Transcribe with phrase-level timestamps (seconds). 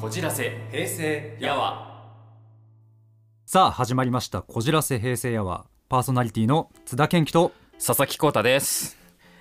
[0.00, 2.06] こじらせ平成やわ。
[3.44, 5.66] さあ始まりましたこじらせ平成やわ。
[5.90, 8.96] パーソナリティの津田健樹と佐々木浩太です、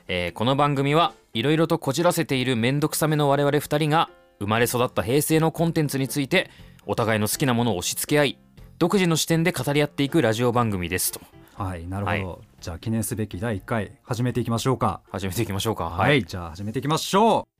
[0.10, 4.09] えーこの番組はいろいろとこじらせているめんどくさめの我々二人が
[4.40, 6.50] 生まれ育った平成のコンテンツについて
[6.86, 8.39] お互いの好きなものを押し付け合い
[8.80, 11.21] 独自の視点で語り合っていくラジオ番組ですと。
[11.54, 15.00] はいなるほど、はじゃあ記念すべき第1回始めていきましょうか。
[15.10, 15.86] 始めていきましょうか。
[15.86, 17.59] はい、じゃあ始めていきましょう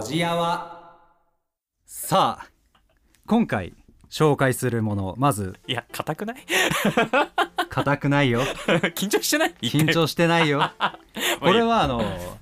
[0.00, 0.96] こじやわ
[1.84, 2.46] さあ
[3.26, 3.74] 今回
[4.08, 6.36] 紹介するものまずいや硬くない？
[7.68, 8.40] 硬くないよ。
[8.96, 9.54] 緊張してない？
[9.60, 10.70] 緊張してないよ。
[11.40, 11.98] これはあの、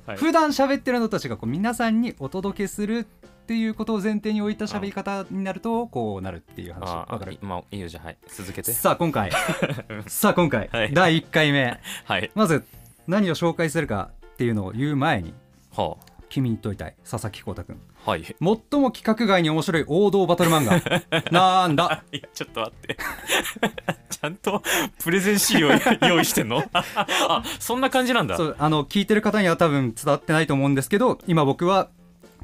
[0.07, 0.16] はい。
[0.16, 3.05] 普段喋ってるのたちがこう皆さんにお届けするっ
[3.47, 6.87] ていうことを前提に置いた喋り方になるとこうなるっていう話。
[6.88, 7.37] あわかる？
[7.43, 8.19] あまあいいよじゃあはい。
[8.29, 8.73] 続けて。
[8.73, 9.33] さあ今回。
[10.07, 10.95] さあ今回、はい。
[10.95, 11.80] 第1回目。
[12.05, 12.30] はい。
[12.37, 12.65] まず
[13.09, 15.35] 何を紹介するかっていうのを言う前に
[15.77, 15.97] は
[16.28, 17.80] 君に問いたい佐々木浩太君。
[18.07, 18.23] あはい。
[18.24, 21.30] 最も規格外に面白い王道バトル漫画。
[21.32, 22.02] なんだ？
[22.12, 22.96] いやちょっと待って。
[24.10, 24.62] ちゃんと
[25.02, 25.70] プレゼン資料
[26.09, 26.62] 用意してんの？
[26.73, 28.37] あそんな感じなんだ。
[28.37, 31.88] そうあの聞いてる方には多分伝わってないと思うんですけど今僕は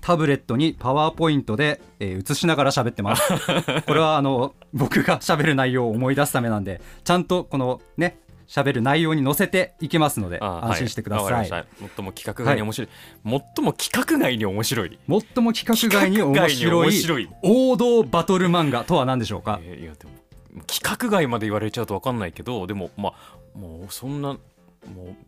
[0.01, 3.23] タブレットにパワーポイントで、えー映しながら喋ってます。
[3.87, 11.65] これはあの僕が喋る内容を思い出すためなんでちゃんとこのね喋る内容に載せていきますのであ安心してください、りました。
[11.79, 12.89] 最も規格外に面白い、
[13.25, 14.99] 最も規格外に面白い。
[15.09, 15.21] 最も
[15.53, 17.29] 規格外に面白い白い。
[17.43, 19.61] 王道バトル漫画とは何でしょうか？
[19.63, 20.13] えーいやでも
[20.69, 23.13] 規格外まで言われちゃうと分かんないけどでもま
[23.57, 24.39] あもうそんなも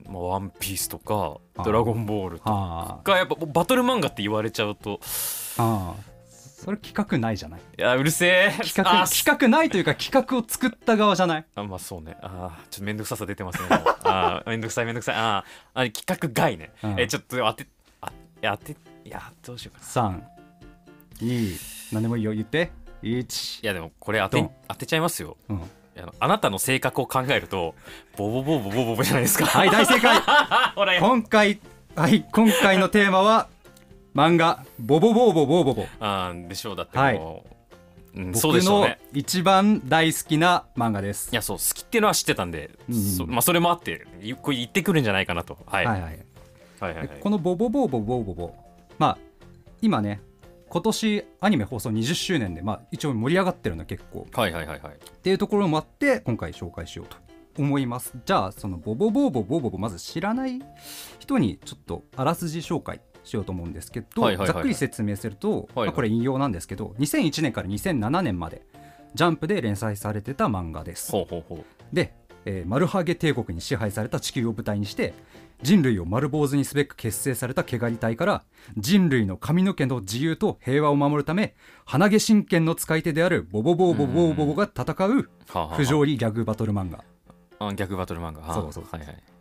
[0.09, 5.01] う、まあ、ワンピースとかあドラゴンボールとはかやっぱバトル漫画って言われちゃうと
[5.59, 6.16] あああ
[6.67, 7.61] それ企画ないじゃない？
[7.79, 8.51] いやうるせえ。
[8.63, 11.45] 企画あ企画ないというか企画を作った側じゃない？
[11.55, 12.17] あまあそうね。
[12.21, 15.15] あーちょっとめんどくささ出てますねあー めんどくさいめんどくさい。
[15.17, 17.01] あーあ規格外ね、うん。
[17.01, 17.67] えちょっと当て
[18.03, 18.11] あ
[18.43, 18.73] 当て
[19.05, 20.21] いやどうしようかな。
[21.21, 21.59] 32
[21.93, 22.33] 何でもいいよ。
[22.33, 22.71] 言って。
[23.03, 25.37] 1いやでもこれ当て当てちゃいますよ。
[25.49, 25.63] うん。
[25.99, 27.75] あのあなたの性格を考えると
[28.19, 30.21] ボボボボボボボじゃないですかはい大正解
[31.01, 31.59] 今回
[31.95, 33.49] はい今回のテーマは
[34.17, 35.87] 漫画ボボボーボボーボボ。
[36.01, 36.77] あーでしょう。
[36.77, 37.19] だってはい。
[37.19, 37.45] も
[38.15, 41.29] う、うん、そう僕の一番大好きな漫画です。
[41.31, 45.59] いやそう好きっていうのは知ってたんで、うんそまあ、それもあっていこれ言ってくるんじゃないかなと。
[45.67, 46.27] はい、はいはいはい。
[46.81, 48.55] はいはいこのボボボーボボーボボ。
[48.97, 49.19] まあ
[49.83, 50.23] 今ね
[50.71, 54.27] 今年アニメ放送20周年でまあ一応盛り上がってるの結構。
[54.33, 54.95] はいはいはいはい。
[54.95, 57.19] っていうところもあって今回紹介しようと
[57.59, 58.15] 思います。
[58.25, 60.59] じゃあそのボボボーボボーボボまず知らない
[61.19, 64.55] 人にちょっとあらすじ紹介しようと思うんですけど、はいはいはいはい。
[64.55, 65.87] ざっくり説明すると、はいはい。
[65.87, 68.63] まあこれ引用なんですけど2001年から2007年まで
[69.15, 71.11] ジャンプで連載されてた漫画です。
[71.13, 71.65] ほうほうほう。
[71.95, 72.15] で、
[72.45, 75.15] えーマルハゲ帝国に支配された地球を舞台にして
[75.63, 78.45] 人類を丸坊主にすべく結成された毛刈り隊から
[78.77, 81.55] 人類の髪の毛の自由と平和を守るため
[81.87, 85.31] 鼻毛神剣の使い手であるボボボーボボーボボが戦う
[85.77, 87.03] 不条理ギャグバトル漫画、
[87.59, 88.43] あ逆バトル漫画。
[88.43, 88.55] はあ。
[88.55, 88.85] そうそう。
[88.91, 89.36] はいはい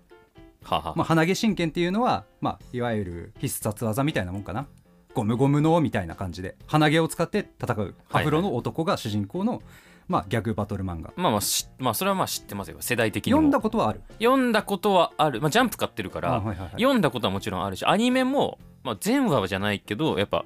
[0.65, 0.89] はあは。
[0.91, 4.67] あまあ、鼻毛神剣っていうのは、まあ、いわゆる必殺技みたいなもんかな。
[5.13, 7.95] ゴムゴムのみたいな感じで鼻毛を使って戦う。
[8.11, 9.61] アフロの男が主人公の、
[10.09, 11.13] まあ、ギャグバトル漫画。
[11.15, 12.77] まあまあしまあそれはまあ知ってますよ。
[12.81, 13.37] 世代的にも。
[13.37, 14.01] 読んだことはある？
[14.19, 16.69] 読んだことはある、まあ、ジャンプ買ってるから、あはいはいはい。
[16.71, 20.43] 読んだことはもちろんあるしアニメも、まあ、全話じゃないけどやっぱ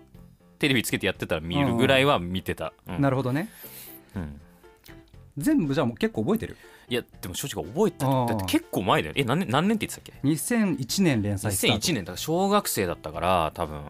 [0.59, 3.01] テレビつけてやってたら見るぐらいは見てた、うん。
[3.01, 3.49] なるほどね。
[4.15, 4.39] うん。
[5.37, 6.57] 全部じゃあもう結構覚えてる？
[6.89, 11.77] いやでも正直覚えてって結構前だよえ何年何年って言ってたっけ？2001年連載スタート。
[11.77, 13.83] 2001年だから小学生だったから多分。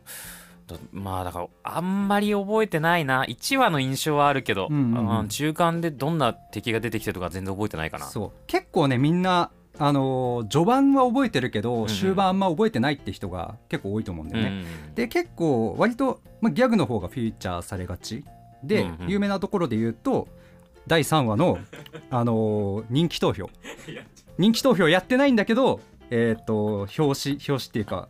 [0.67, 3.23] だまあだからあんまり覚えてないな。
[3.23, 5.27] 1話の印象はあるけど、うんうんうん。
[5.29, 8.05] 中間でどんな敵が出てきてとか全然覚えてないかな。
[8.05, 8.31] そう。
[8.47, 14.95] 結構ねみんなあのー序盤は覚えてるけど、ん終盤あんま覚えてないって人が結構多いと思うんだよね、うん。
[14.95, 18.25] で結構割と、まあ、ギャグの方がフィーチャーされがち。
[18.61, 19.09] で、うんうん。
[19.09, 20.27] 有名なところで言うと
[20.87, 21.59] 第3話の、
[22.09, 23.49] あのー人気投票。
[24.37, 28.07] 人気投票やってないんだけどえっ、と表紙表紙っていうか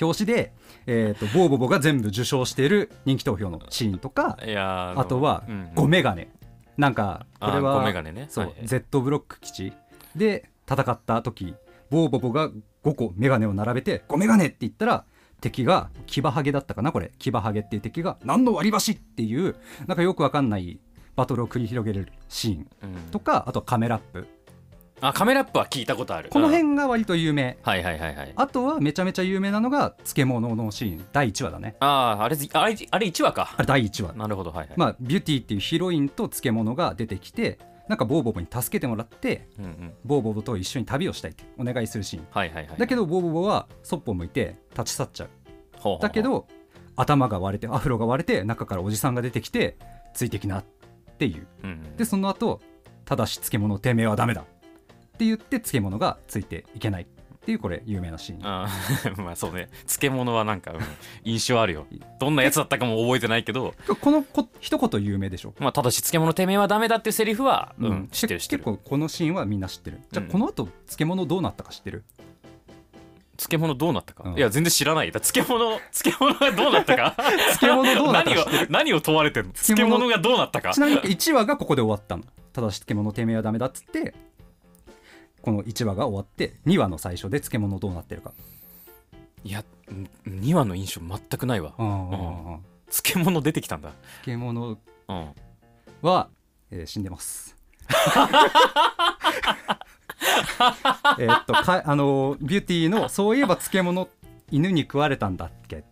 [0.00, 0.52] 表紙で、
[0.86, 5.66] えー、とボーボボが全部受賞している人気投票のシーンとかあとはうんうん。
[5.74, 6.28] 5メガネ。
[6.76, 8.26] なんかこれは5メガネね。
[8.30, 9.72] そう、Z ブロック基地
[10.16, 11.54] で戦った時
[11.90, 12.48] ボーボボが
[12.84, 15.04] 5個メガネを並べて5メガネって言ったら
[15.40, 17.12] 敵がキバハゲだったかなこれ。
[17.18, 20.78] キバハゲっていう敵が何の割り箸っていうなんかよくわかんない
[21.20, 23.10] バトルを繰り広げるシーンうん。
[23.10, 24.26] とかあとカメラップ。
[25.02, 26.30] あカメラップは聞いたことある。
[26.30, 26.52] このうん。
[26.52, 27.58] 辺が割と有名。
[27.62, 28.32] はいはいはいはい。
[28.34, 31.06] あとはめちゃめちゃ有名なのが漬物のシーン。
[31.12, 31.76] 第1話だね。
[31.80, 33.54] あああれずあれあれ1話か。
[33.56, 34.12] あれ第1話。
[34.14, 37.58] なるほどはいはい、まあビューティーっていうヒロインと漬物が出てきて
[37.88, 39.92] なんかボーボボに助けてもらってうんうん。
[40.04, 42.26] ボーボボと一緒に旅をしたいってお願いするシーン。
[42.30, 42.78] はいはいはい。
[42.78, 45.28] だけどボーボボはそっぽ向いて立ち去っちゃう。
[45.76, 46.02] ほうほうほう。
[46.02, 46.46] だけど
[46.96, 49.76] 頭が割れてアフロが割れて中からおじさんが出てきて
[50.12, 50.79] ついてきなって
[51.26, 51.46] いう。
[51.64, 52.60] うんでその後
[53.04, 54.44] ただし漬物てめえはダメだっ
[55.18, 57.06] て言って漬物がついていけないっ
[57.42, 58.40] ていうこれ有名なシーン。
[58.46, 59.68] あー まあそうね。
[59.86, 60.80] 漬物はなんか、うん
[61.24, 61.86] 印象あるよ。
[62.18, 63.74] どんなやつだったかも覚えてないけど。
[64.00, 68.64] このこ一言有名でしょ、まあただし漬物てめえはダメだっていうセリフはうん、知ってる知ってる。
[68.64, 70.00] 結構このシーンはみんな知ってる。
[70.12, 70.30] じゃあうん。
[70.30, 72.04] この後漬物どうなったか知ってる、
[73.40, 74.36] 漬物どうなったか、うん。
[74.36, 75.10] いや全然知らない。
[75.12, 77.14] だ漬物 漬物がどうなったか？
[77.58, 78.66] 漬物どうなった何をか知ってる？
[78.70, 79.52] 何を問われてんの？
[79.52, 80.72] 漬漬物物がどうなったか？
[80.72, 82.24] ちなみに1話がここで終わったの。
[82.52, 84.14] ただし漬物てめえはダメだっつって
[85.42, 88.32] この1話が終わって2話の最初で漬物どうなってるか。
[89.42, 89.64] いや
[90.26, 91.74] 2話の印象全くないわ。
[91.78, 92.60] うん。
[92.90, 93.92] 漬物出てきたんだ。
[94.24, 94.76] 漬物
[95.08, 95.28] うん。
[96.02, 96.28] は、
[96.70, 97.56] えー死んでます。
[101.18, 104.08] えーっとかあのビューティーのそういえば漬物
[104.50, 105.84] 犬に食われたんだっけ？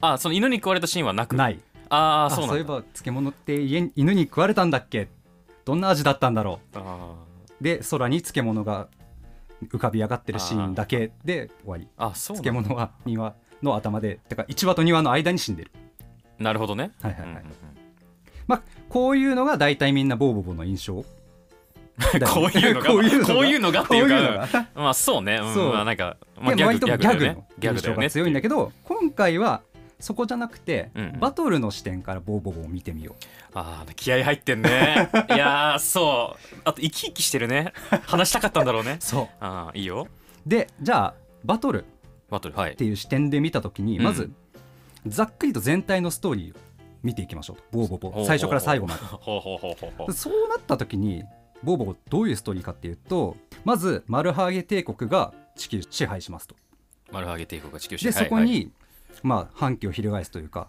[0.00, 1.36] あその犬に食われたシーンはなく？
[1.36, 1.58] ない。
[1.88, 2.52] あああそうなんだ。
[2.52, 5.08] そういえば漬物って家に犬に食われたんだっけ？
[5.64, 7.14] どんな味だったんだろあ
[7.60, 8.88] うで空に漬物が
[9.68, 11.84] 浮かび上がってるシーンだけで終わり。
[11.84, 15.70] ーあそう漬物は2話の頭でてか1話と2話の間に死んでる。
[16.38, 16.90] なるほどね。
[17.00, 17.44] はいはいはい、うんうんうん。
[18.48, 21.04] まあこういうのが大体みんなボーボボの印象
[22.26, 23.34] こういうのがこういうのが。
[23.34, 25.72] こういうのがっていうかまあそうね、うんそう。
[25.72, 27.46] まあなんか、まあ、で割とギャグのね。
[27.58, 29.62] ギャグだよ強いんだけど今回は
[30.02, 33.14] そこじゃなくて、うんバトルの視点からボーボーボーを見てみよ
[33.54, 35.10] ああ気合入ってんね。
[35.30, 36.56] いやーそう。
[36.64, 37.72] あと生き生きしてるね。
[38.06, 38.98] 話したかったんだろうね。
[39.00, 39.04] う。
[39.04, 40.08] そああいいよ。
[40.46, 41.14] うでじゃあ
[41.44, 41.80] バトル。
[41.80, 41.84] っ
[42.30, 42.76] バトルはい。
[42.76, 44.04] ていう視点で見た時に、うん。
[44.04, 44.30] まず
[45.06, 46.56] ざっくりと全体のストーリーを
[47.02, 47.62] 見ていきましょうと。
[47.70, 48.26] ボーボーボー。
[48.26, 49.00] 最初から最後まで。
[49.04, 50.12] ほうほうほうほうほう。
[50.12, 51.24] そうなった時に
[51.62, 56.56] ボーボーどういうストーリーかっていうとまずマルハーゲ帝国が地球支配しますと。
[57.12, 58.72] マルハゲ帝国が地球支で配そこに、
[59.22, 60.68] まあ反旗を翻すというか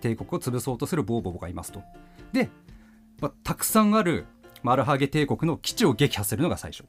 [0.00, 1.82] 帝国を潰そうとするボーボーがいますと。
[2.32, 2.50] で、
[3.20, 4.26] まあ、たくさんある
[4.62, 6.84] マルハゲ帝国の基地を撃破するのが最初。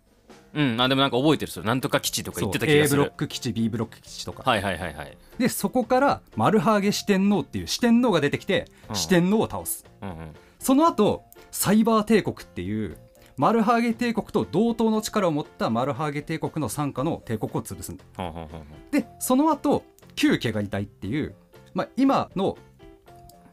[0.54, 3.04] うん、うん、あでもなんか覚えてるそれなんとか基地とか言ってた気 A がする。
[3.04, 5.18] ブロック基地 B ブロック基地とか、はいはいはいはい。
[5.38, 8.96] でそこからマルハーゲ四天王っていう四天王が出てきてうん。
[8.96, 10.16] 四天王を倒す、うんうん。
[10.60, 12.98] その後サイバー帝国っていう
[13.42, 18.04] マルハーゲ帝国と同等の力を持ったマルハーゲ帝国の傘下の帝国を潰すんだ。
[18.16, 19.84] ほうほうほうほうでその後
[20.14, 21.34] 旧毛ガリ隊っていう、
[21.74, 22.56] まあ、今の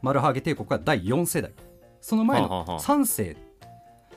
[0.02, 1.52] マルハーゲ帝国は第4世代。
[2.02, 2.80] その前のはあはあはあ。
[2.80, 3.38] 3世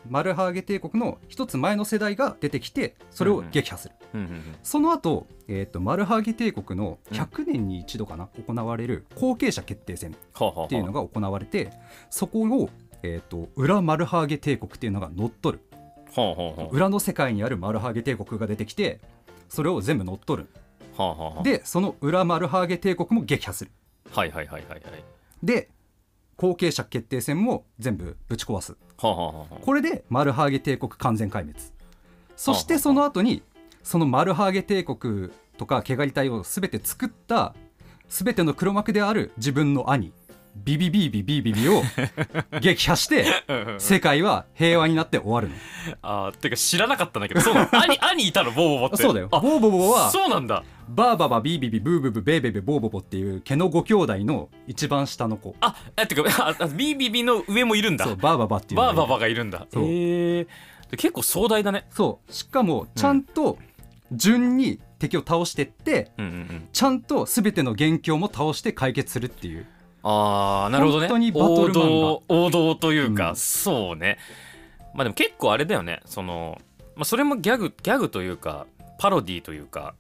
[0.10, 4.44] マルハーゲ帝国の一つ前の世代が出てきてそれを撃破する、うんうんうん。
[4.64, 11.72] その後、えー、とマルハーゲ帝国の100年に一度かな、行われる後継者決定戦っていうのが行われて
[12.10, 12.70] そこを、
[13.04, 15.64] えー、と裏マルハーゲ帝国っていうのが乗っ取る。
[16.12, 19.00] ほうほうほう裏の世界にあるマルハーゲ帝国が出てきて
[19.48, 20.50] それを全部乗っ取る。
[20.94, 23.72] ほうほうほうでその裏マルハーゲ帝国も撃破する。
[24.12, 25.04] はいはいはいはいはい。
[25.44, 25.70] で
[26.38, 28.76] 後継者決定戦も全部ぶち壊す。
[28.98, 31.54] ほうほうほうほうこれでマルハーゲ帝国完全壊滅。
[32.36, 33.44] そしはあはあてその後に
[33.84, 37.56] そのマルハーゲ帝国とか毛刈り隊を全て作った
[38.10, 40.12] 全ての黒幕である自分の兄
[40.56, 41.82] ビビビビビビビを
[42.60, 43.26] 撃破して
[43.80, 45.56] 世界は平和になって終わるの
[46.02, 60.48] あーてか知らなかったんだけどそうなの兄兄いたのボーボボってそうだよあボーボボはそうなんだバーババビービビブーブブベーベベボーボボっていう毛のご兄弟の一番下の子あえてかああビービビの上もいるんだそうバーババっていうバーババがいるんだそうへえ
[60.98, 63.58] 結構壮大だねそうしかもちゃんと
[64.12, 69.66] 順に敵を倒してって、うんうんうんちゃんと全ての元凶も倒して解決するっていう
[70.04, 71.08] ああなるほどね。
[71.08, 74.18] 本当にバトル王道王道というか、うんそうね。
[74.94, 76.02] まあでも結構あれだよね。
[76.06, 76.60] その、
[76.96, 78.66] まあ、それもギャグギャグというか
[79.00, 79.96] パロディというか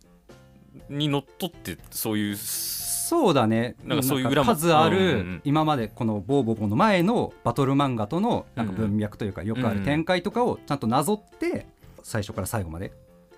[0.89, 3.75] にのっとってそういうそうだね。
[3.83, 4.55] なんかそういう裏も。
[4.55, 11.67] 数ある、今までこのボーボボの前のバトル漫画とのなんか文脈というか、よくある展開とかをちゃんとなぞって
[12.03, 12.93] 最初から最後まで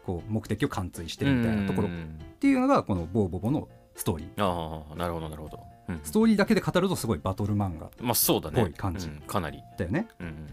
[0.05, 4.43] こう目的を貫通してるみたいなところっうんていうのがこのボーボボのストーリー。
[4.43, 5.59] ああなるほどなるほど、
[5.89, 8.61] うんストーリーだけで語るとすごいバトル漫画まあそうだね。
[8.61, 9.21] ぽい感じうん。
[9.21, 10.07] かなり、だよね。
[10.19, 10.47] うんうん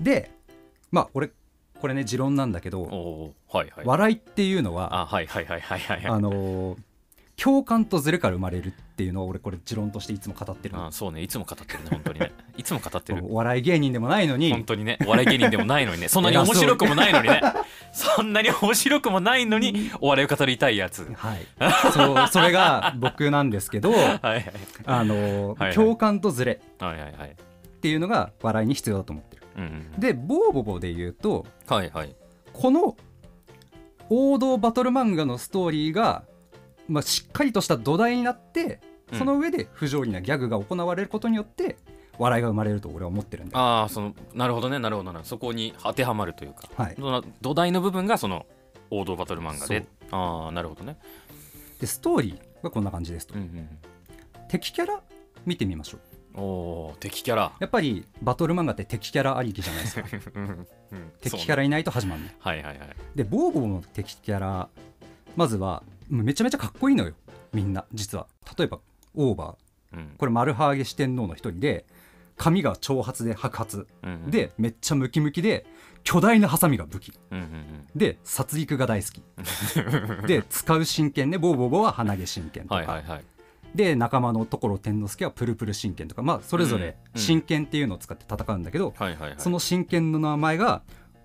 [0.00, 0.30] で
[0.90, 1.30] まあ俺
[1.80, 3.86] これね持論なんだけどおはいはい。
[3.86, 6.10] 笑いっていうのはあはいはいはいはいはいはい。
[6.10, 6.78] あのー
[7.42, 10.86] 共感とズレから生まれるっていうのを俺これ持論としていつも語ってるの。
[10.88, 11.22] あそうね。
[11.22, 12.32] いつも語ってるね本当にね。
[12.58, 13.24] いつも語ってる。
[13.24, 14.50] お笑い芸人でもないのに。
[14.52, 16.08] 本当にねお笑い芸人でもないのにね。
[16.08, 17.40] そんなに面白くもないのにね。
[17.92, 21.10] そんなに面白くもないのにお笑いを語りたいやつ。
[21.16, 21.46] はい、
[21.94, 24.52] そうそれが僕なんですけど はいはい
[24.84, 25.74] あのーはいはい。
[25.74, 29.42] 共感とズレっていうのが笑いに必要だと思ってる。
[29.56, 29.66] うんう
[29.96, 30.00] ん。
[30.00, 32.14] でボーボボで言うとはいはい。
[32.52, 32.96] この
[34.10, 36.24] 王道バトル漫画のストーリーが、
[36.90, 38.80] まあ、しっかりとした土台になって
[39.12, 39.18] うん。
[39.18, 41.76] その上で不条理なギャグが行われることによって
[42.18, 45.12] 笑いが生まれると俺は思ってるんで、ああそのなるほどねなるほどな。
[45.12, 46.68] るほどそこに当てはまるというか。
[46.76, 46.96] はい、
[47.40, 48.44] 土台の部分がその
[48.90, 49.86] 王道バトル漫画で。
[50.10, 50.98] ああなるほどね。
[51.80, 53.68] でストーリーがこんな感じですと、うんうん
[54.48, 55.00] 敵キャラ
[55.46, 56.00] 見てみましょう。
[56.34, 57.52] うんおお敵キャラ。
[57.58, 60.06] やっぱりバトル漫画って敵キャラありきじゃないですか。
[60.34, 62.96] うんうん敵キャラいないと始まるねはいはいはい。
[63.14, 64.68] でボーボーの敵キャラ
[65.36, 67.14] まずはめちゃめちゃかっこいいのよ。
[67.52, 68.26] みんな実は。
[68.58, 68.80] 例えば
[69.14, 69.96] オーバー。
[69.96, 70.14] うん。
[70.18, 71.84] これマルハーゲ四天王の一人で
[72.36, 73.84] 髪が長髪で白髪。
[74.02, 74.30] うんうん。
[74.30, 75.64] でめっちゃムキムキで
[76.02, 77.12] 巨大なハサミが武器。
[77.30, 79.22] うんうんで殺戮が大好き。
[80.20, 83.24] う んで使う真剣ねボーボーボーは鼻毛真剣とか、はいはいはい。
[83.74, 86.22] で仲間の所天之助はプルプル真剣とか。
[86.22, 88.94] まあそれぞれうん真剣っていうのを使って戦うんだけど、
[89.38, 90.82] その真剣の名前が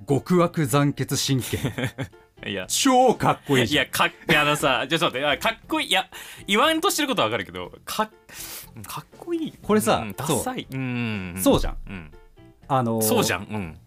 [0.08, 1.60] 極悪残血真剣
[2.46, 2.66] いや。
[2.68, 3.86] 超かっこいいじゃん。
[3.86, 5.26] いやかっいやあのさちょっと待って。
[5.26, 5.88] あかっこいい。
[5.90, 6.08] いや
[6.48, 8.10] 言わんとしてることはわかるけどかっ
[8.88, 9.54] かっこいい。
[9.62, 10.68] これさうん、ダサい。
[10.70, 10.76] う。
[10.78, 11.36] ん。
[11.38, 11.78] そうじゃん。
[11.88, 12.12] うん。
[12.68, 13.44] あのーそうじゃん。
[13.44, 13.78] うん。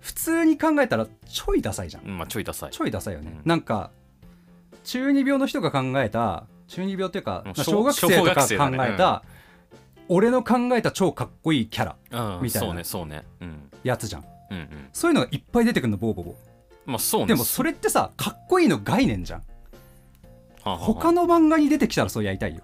[0.00, 2.04] 普通に考えたらちょいダサいじゃん。
[2.04, 2.70] うんまあちょいダサい。
[2.70, 3.48] ちょいダサいよね、うん。
[3.48, 3.90] なんか
[4.84, 8.78] 中二病の人が考えた中二病っていうか、うんまあ小学生と小学か考生だね。
[8.94, 9.22] えた、
[10.08, 12.42] 俺の考えた超かっこいいキャラうん。
[12.42, 13.24] みたいなそうねそうね。
[13.40, 13.70] うん。
[13.82, 14.24] やつじゃん。
[14.50, 14.68] うんうん。
[14.92, 16.36] そういうのがいっぱい出てくるのボーボボ
[16.86, 19.40] まあそうねでもそれってさかっこいいの概念じゃん。
[19.40, 19.44] は
[20.64, 20.78] あはあ。
[20.78, 22.62] 他の漫画に出てきたらそうやりたいよ。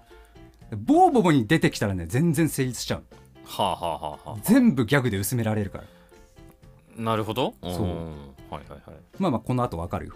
[0.75, 3.03] ボーボボに出てきたらね全然成立しちゃう。
[3.45, 5.83] はあはあはあは全部ギャグで薄められるから。
[5.83, 7.53] あなるほど。
[7.61, 7.71] そう。
[7.71, 8.31] ん。
[8.49, 8.81] はいはい
[9.17, 10.13] まあまあこの後わかるよ。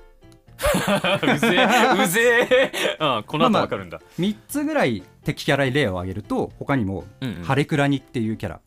[0.58, 1.36] はい。
[1.36, 2.98] うぜえ、うぜえ。
[3.00, 4.02] うん、この後わかるんだ。
[4.20, 7.44] 3つぐらい敵キャラに例を挙げると他にもうんうん。
[7.44, 8.60] ハレクラニっていうキャラ。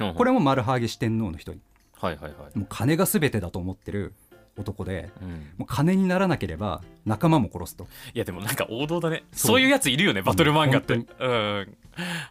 [0.00, 1.60] うんこれもマルハーゲ四天王の一人。
[2.00, 2.58] はいはいはい。
[2.58, 4.12] もう金が全てだと思ってる
[4.56, 9.24] 男でうんもう金にならなければ仲間も殺すといやでもなんか王道だね。
[9.32, 10.94] そうそういうやついるよね、バトル漫画って。
[10.94, 11.26] うんう
[11.62, 11.76] ん。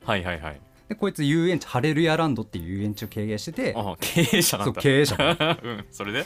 [0.03, 0.61] はいはいはい。
[0.89, 4.81] でこいつ遊園地ハレルヤランドっていう遊園地を経営しててあ経営者なそうんだ。
[4.81, 5.15] 経営者
[5.63, 6.25] うん、それで？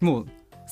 [0.00, 0.06] うん。
[0.08, 0.26] もう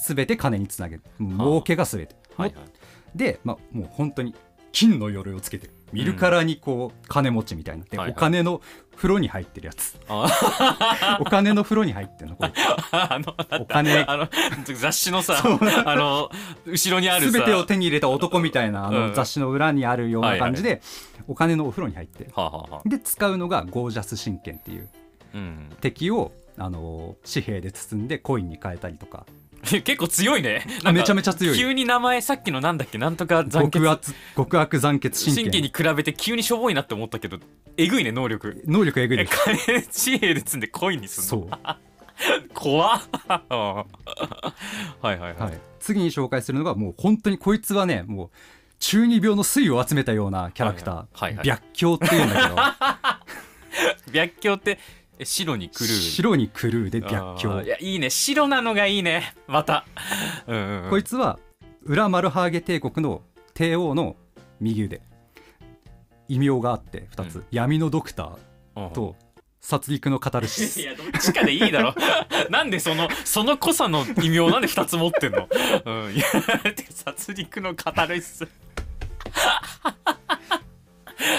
[0.07, 3.19] 全て金につなげるもう儲けが全て、はいはい。
[3.19, 4.35] で、まあ、もう本当に
[4.73, 7.85] 金の鎧をつけてる見るからにこう金持ちみたいな。
[7.85, 8.17] で、はいはい。
[8.17, 8.61] お金の
[8.97, 9.99] 風呂に入ってるやつ。
[10.09, 11.19] あ。
[11.21, 12.37] お金の風呂に入ってるの。
[12.37, 12.53] これ。
[12.93, 14.05] あの、お金。
[14.07, 14.29] あの、
[14.65, 15.43] 雑誌のさ、
[15.85, 16.31] あの、
[16.67, 18.95] 後ろにあるさ、全てを手に入れた男みたいなあうん。
[19.09, 20.83] の雑誌の裏にあるような感じで、
[21.27, 22.31] お金のお風呂に入って。
[22.35, 24.89] はあ、はあはあ、で使うのがゴージャス神剣っていう
[25.35, 25.71] うん。
[25.81, 29.27] 敵をあの紙幣で包んでコインに変えたりとか
[29.83, 30.67] 結構強いね。
[30.85, 31.57] あめちゃめちゃ強い。
[31.57, 33.79] 急に名前さっきのなんだっけなんとか残血。
[33.79, 34.01] 極悪
[34.37, 37.39] 極悪残血神神経に剣比べて急にしょぼいなって思ったけど
[37.77, 38.63] えぐいね能力。
[38.67, 41.77] 能力えぐいえです金紙幣で積んでコインにすんのそう。
[42.55, 43.03] 怖っ。
[43.29, 43.87] は
[45.05, 48.31] いはいはい、はい、次に紹介するのがもう本当にこいつはねもう
[48.81, 51.61] 中二病の粋を集めたようなキャラクター、はいはいはい。
[51.73, 52.57] 白鏡っていうんだけど。
[54.13, 54.79] 白鏡って
[55.19, 57.39] え白に狂う白に狂うで白あー。
[57.39, 58.09] い鏡やいいね。
[58.11, 59.35] 白なのがいいね。
[59.47, 59.85] また。
[60.47, 61.39] うんこいつは
[61.83, 63.23] 裏マルハーゲ帝国の
[63.55, 64.17] 帝王の
[64.61, 65.03] 右腕。
[66.29, 67.45] 異名があって2つ、うん。
[67.51, 68.93] 闇のドクターうん。
[68.93, 69.17] と
[69.61, 71.95] 殺戮のカタルシいスやどっちかでいいだろ。
[72.49, 75.49] なんでそのその濃さの異名なんで2つ持ってんの、
[75.85, 76.25] うん、いや
[76.91, 78.47] 殺戮の語るっす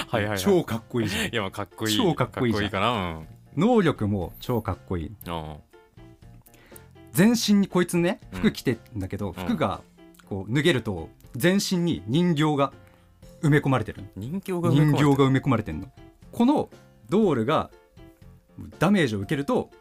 [0.10, 1.26] はいはい、はい、超かっこいいじゃん。
[1.28, 1.98] いやまあかっこいい。
[1.98, 2.92] 超かっこいいかな。
[2.92, 5.12] うん能力も超かっこいい。
[5.28, 5.56] うん
[7.12, 8.40] 全身にこいつねうん。
[8.40, 9.34] 服着てんだけど、ん。
[9.34, 9.82] 服が
[10.28, 12.72] こう脱げると全身に人形が
[13.42, 14.08] 埋め込まれてるの。
[14.16, 15.80] 人形が埋め込まれてる。
[15.80, 15.92] の。
[16.32, 16.70] この
[17.10, 17.72] ドールが
[18.78, 19.72] ダメージを受けると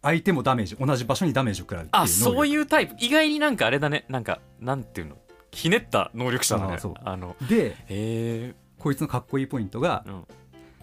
[0.00, 2.94] 相手もダメージ同じ場所にダメージを食らうあそうういうタイプ。
[2.98, 4.06] 意外になんかあれだね。
[4.08, 5.16] なんかなんていうの？
[5.50, 6.74] ひねった能力者だね。
[6.74, 6.94] あそう。
[7.04, 10.24] あのでこいつのかっこいいポイントが、うん。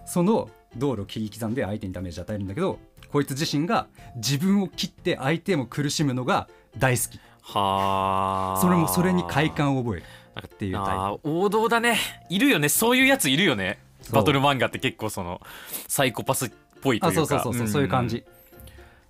[0.05, 2.79] その道路を切り刻んで相手にダメージを与えるんだけど
[3.11, 6.47] こいつ自身が自分を切って相手も苦しむのが
[6.77, 7.19] 大好き。
[7.41, 8.61] はあ。
[8.61, 10.05] それもそれに快感を覚える。
[10.45, 11.29] っていうタイプ。
[11.29, 11.97] 王道だね。
[12.29, 12.69] いるよね。
[12.69, 13.79] そういうやついるよね。
[14.11, 15.41] バトル漫画って結構その
[15.87, 16.51] サイコパスっ
[16.81, 17.11] ぽいというか。
[17.11, 17.67] あそうそうそうそう、ん。
[17.67, 18.23] そういう感じ、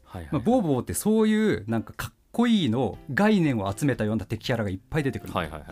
[0.04, 0.30] はいはい。
[0.32, 5.34] まあ、ボーボーってそういうなんかかっこいいの概念を集めたような敵キャラがいっぱい出てくる。
[5.34, 5.70] の、はいはいはい。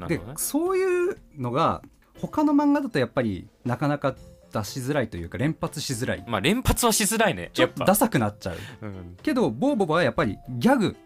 [0.00, 1.82] なるでそういうのが
[2.20, 4.16] 他の漫画だとやっぱりなかなか
[4.52, 6.24] 出しづらいというか連発しづらい。
[6.26, 8.56] まあ連発はしづらいねちょやっとダサくなっちゃう。
[8.82, 9.16] うん。
[9.22, 10.96] けどボーボボはやっぱりギャグ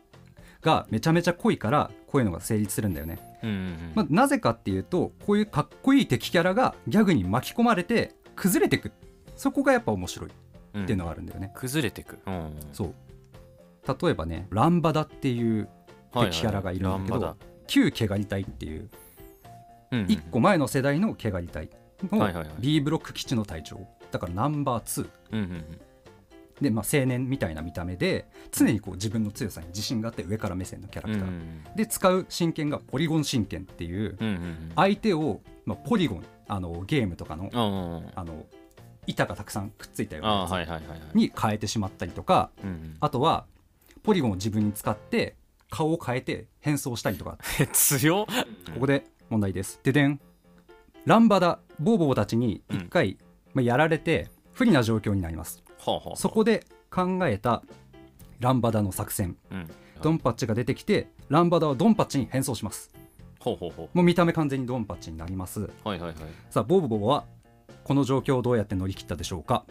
[0.63, 3.93] がめちゃめちゃ濃いからこういうのが成立するんだよね、うんうんうん。
[3.95, 8.93] まあ、なぜかっていうとこういうかっこいい敵キャラがギャグに巻き込まれて崩れてく。
[9.37, 10.31] そこがやっぱ面白い
[10.75, 12.19] うんっていうのがあるんだよね、崩れてく。
[12.27, 12.95] うんそう。
[13.87, 15.69] 例えばねランバダっていう
[16.13, 17.37] 敵キャラがいるんだけどはいはいランバ
[17.67, 18.81] 旧毛ガリ隊っていう。
[18.81, 18.87] うん
[20.01, 21.71] うん1個前の世代の毛刈り隊
[22.03, 23.81] の B ブロック基地の隊長。
[24.11, 25.65] だからナンバー2うんうんうん。
[26.61, 34.17] で、まあ、青年みたいな見た目で常にこう自分の強さに自信があって上から目線のキャラクター、うんで使う真剣がポリゴン真剣っていう
[34.75, 37.57] 相手を、まあ、ポリゴンあのゲームとかのう
[38.07, 38.47] んあの
[39.07, 40.81] 板がたくさんくっついたようなあや
[41.13, 42.51] つに変えてしまったりとか
[43.01, 43.45] あとは
[44.03, 45.37] ポリゴンを自分に使って
[45.71, 47.39] 顔を変えて変装したりとか。
[47.61, 48.27] え強っ。
[48.75, 49.81] ここで問題です。
[49.83, 50.21] ででん。
[51.05, 53.19] ランバダボーボーたちに一回、
[53.55, 55.63] まあ、やられて不利な状況になります。
[56.17, 57.63] そこで考えた
[58.41, 59.37] ランバダの作戦。
[59.51, 59.71] うん。
[60.03, 62.91] ドンパッチが出てきてランバダはドンパッチに変装します。
[63.39, 65.61] ほうほうほもう見た目完全にドンパッチになります。
[65.63, 66.17] うはいはいはい。
[66.51, 67.25] さあボーボーは
[67.85, 69.65] この状況をどうやって乗り切ったでしょうか。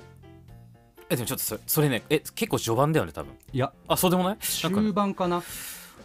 [1.10, 3.34] えでもちょっとそそれねえ結構序盤だよね多分。
[3.54, 3.72] いや。
[3.88, 4.38] あそうでもない？
[4.40, 5.44] 中か盤かな。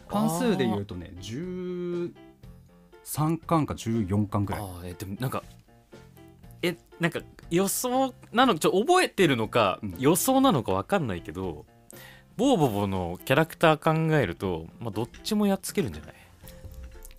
[0.08, 2.12] 関数で言うとね13
[3.46, 4.62] 巻か14巻ぐらい。
[4.62, 5.42] あーえでもなんか
[6.62, 9.94] えなんか予想なのちょ覚えてるのか、うん。
[9.98, 11.64] 予想なのか分かんないけど
[12.36, 16.14] ボーボボのキャラクター考えると、まあ、どっちもやっつけるんじゃない？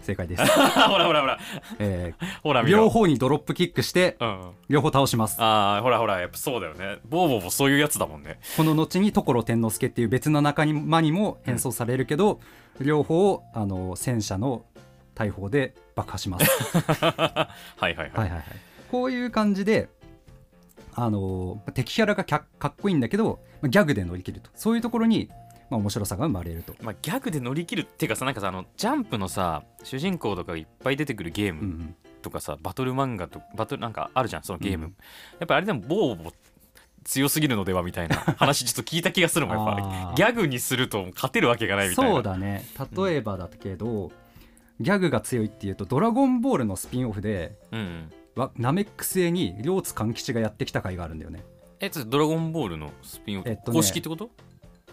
[0.02, 1.40] 正解です、 ほらほらほら。
[1.78, 2.80] え ほらー見ろ。
[2.80, 4.52] 両方にドロップキックしてうんうん。
[4.68, 5.40] 両方倒します。
[5.40, 6.98] ああほらほらやっぱそうだよね。
[7.08, 8.40] ボーボボそういうやつだもんね。
[8.58, 12.40] この後に所天之助っていう別の仲間にも変装されるけど、
[12.80, 14.66] 両方あの戦車の
[15.14, 16.50] 大砲で爆破します。
[16.98, 17.48] は
[17.84, 18.44] いはいはい、はいはいはい
[18.92, 19.88] こういう感じで
[20.94, 24.50] あの敵キャラがきゃかっこいいんだけどまあギャグで乗り切ると。
[24.54, 25.30] そういうところに、
[25.70, 34.96] まあ、面白さが生まれると、まあ、ギャグで乗り切るっていうかさなんかさあのジャンプのさ主人公とかがいっぱい出てくるゲームうんうん、とかさ、バトル漫画とバトルなんかあるじゃんそのゲーム、うん
[35.40, 36.34] やっぱあれでもボーボ
[37.06, 40.14] 強すぎるのではみたいな 話ちょっと聞いた気がするもんやっぱ。
[40.16, 42.14] ギャグにすると勝てるわけがないみたいな。
[42.14, 42.64] そうだね。
[42.96, 44.12] 例えばだけど、
[44.80, 47.86] ギャグが強いっていうと「ドラゴンボール」のスピンオフでうんうん。
[47.86, 48.21] わ
[48.58, 51.44] ナメック星に両津勘吉がやってきた回があるんだよね。
[51.80, 54.32] えつドラゴンボールのスピンオフ、えっとね公式ってこと？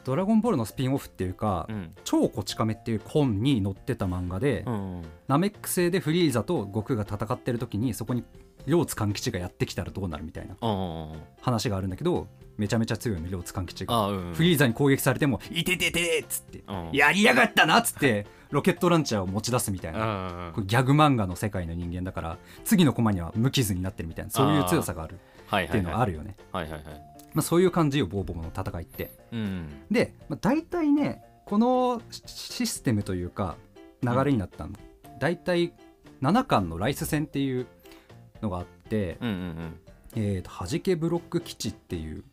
[0.04, 1.94] ドラゴンボールのスピンオフっていうか、うん。
[2.04, 8.24] 超こち亀っていう本に載ってた漫画で、うんナメック星でフリーザと悟空が戦ってる時にそこに
[8.66, 12.26] 両津勘吉がやってきたらどうなるみたいなあ話があるんだけど
[12.58, 20.48] めちゃめちゃ強いの両津勘吉が、ああうんフリーザに攻撃されても「いててて!」っつってうん「やりやがったな!」っつってロケットランチャーを持ち出すみたいな。
[20.48, 29.10] うんこれギャグ漫画の世界の人間だから次のコマには無傷になってるみたいなそういう強さがあるっていうのはあるるよね、まあ、そういう感じよボーボーの戦いって。
[29.32, 33.56] うんで、まあ、大体ねこのシステムというか
[34.02, 34.74] 流れになったの、
[35.18, 35.72] 大体
[36.22, 37.66] 7巻のライス戦っていう
[38.42, 39.80] のがあって、うんうん。
[40.16, 42.24] えーと弾けブロック基地っていう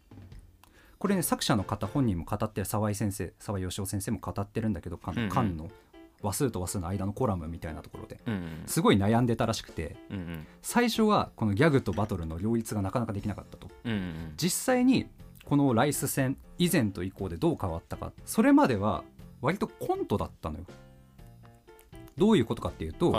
[1.00, 5.70] これね作者の方本人も語ってる沢井先生沢井義雄先生も語ってるんだけど巻うんの
[6.22, 8.20] 話数と話数の間のコラムみたいなところで
[8.66, 9.96] すごい悩んでたらしくて
[10.62, 13.68] 最初はこのギャグとバトルの両立がなかなかできなかったと。
[14.38, 15.08] 実際に
[15.46, 19.04] このライス戦以前と以降でどう変わったかそれまでは
[19.42, 20.66] 割とコントだったのよ。
[22.18, 23.12] どういうことかっていうと、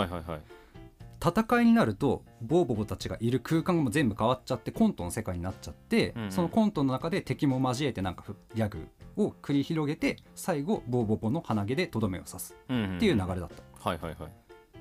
[1.23, 6.31] 戦いになるとボーボボたちがいる空間も全部変わっちゃってコントの世界になっちゃって、うんうん。
[6.31, 12.55] そのコントの中で敵も交えてなんかふギャグを繰り広げて最後ボーボボの鼻毛でとどめを刺す。
[12.69, 14.31] うんうんっていう流れだった、はいはいはい。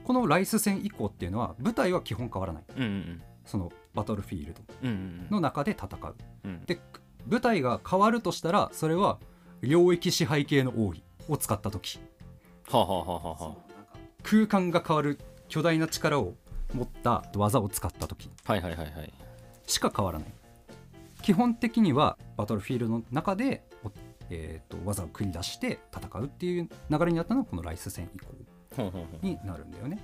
[0.05, 2.64] このライス戦以降っていうのは舞台は基本変わらない。
[2.77, 4.62] うんうんそのバトルフィールド。
[4.83, 6.14] うんうんの中で戦う。
[6.44, 6.64] うん。
[6.66, 6.79] で
[7.29, 9.18] 舞台が変わるとしたらそれは
[9.62, 11.99] 領域支配系の奥義を使った時。
[12.68, 13.57] はあはあはあはあは
[14.22, 16.35] 空間が変わる巨大な力を
[16.74, 18.30] 持った技を使った時。
[18.46, 19.12] あはいはいはいはい。
[19.66, 20.28] しか変わらない。
[21.22, 23.90] 基本的にはバトルフィールドの中で、お
[24.30, 28.26] えー、と技を繰り出して戦うっていう流れになったのがこのライス戦以降
[29.22, 29.98] になるんだよね。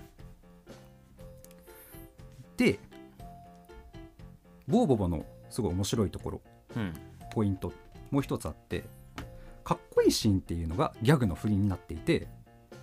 [2.56, 2.78] で
[4.68, 6.40] ボーボボのすごい面白いところ
[6.76, 6.92] うん
[7.32, 7.72] ポイント
[8.10, 8.84] もう一つあって
[9.64, 12.28] かっこいいシーンっていうのがギャグの振りになっていて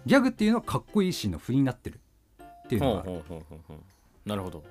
[0.06, 2.00] ギャグっていうのはかっこいいシーンの振りになってる
[2.70, 3.04] っていうのが
[4.26, 4.64] なるほど。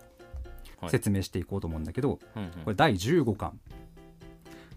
[0.81, 0.91] はい。
[0.91, 2.51] 説明していこうと思うんだけどうんうん。
[2.51, 3.59] これ第15巻。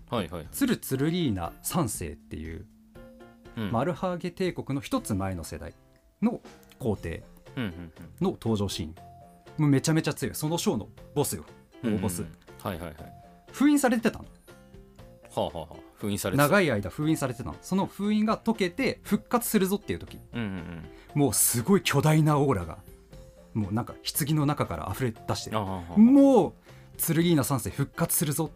[0.10, 2.66] はいはい「ツルツルリーナ3世」っていう
[3.56, 3.72] うん。
[3.72, 5.74] マルハーゲ帝国の一つ前の世代
[6.22, 6.42] の
[6.80, 7.24] 皇帝
[8.20, 8.96] の登場シーン。
[9.58, 10.36] もうめちゃめちゃ強い。
[10.36, 11.46] そのショーのボスよ。
[11.84, 12.32] うん大ボス、うん
[12.64, 12.96] はいはいはい。
[13.52, 14.26] 封印されてたの。
[15.36, 15.76] はあはあはあ。
[15.96, 17.56] 封印されて長い間封印されてたの。
[17.62, 20.20] その封印が解けて復活するぞっていう時。
[20.34, 20.84] うんうん。
[21.14, 22.80] もうすごい巨大なオーラが
[23.54, 27.36] もうなんか棺の中から溢れ出してもうツルリー。
[27.36, 28.52] ナ3世復活するぞ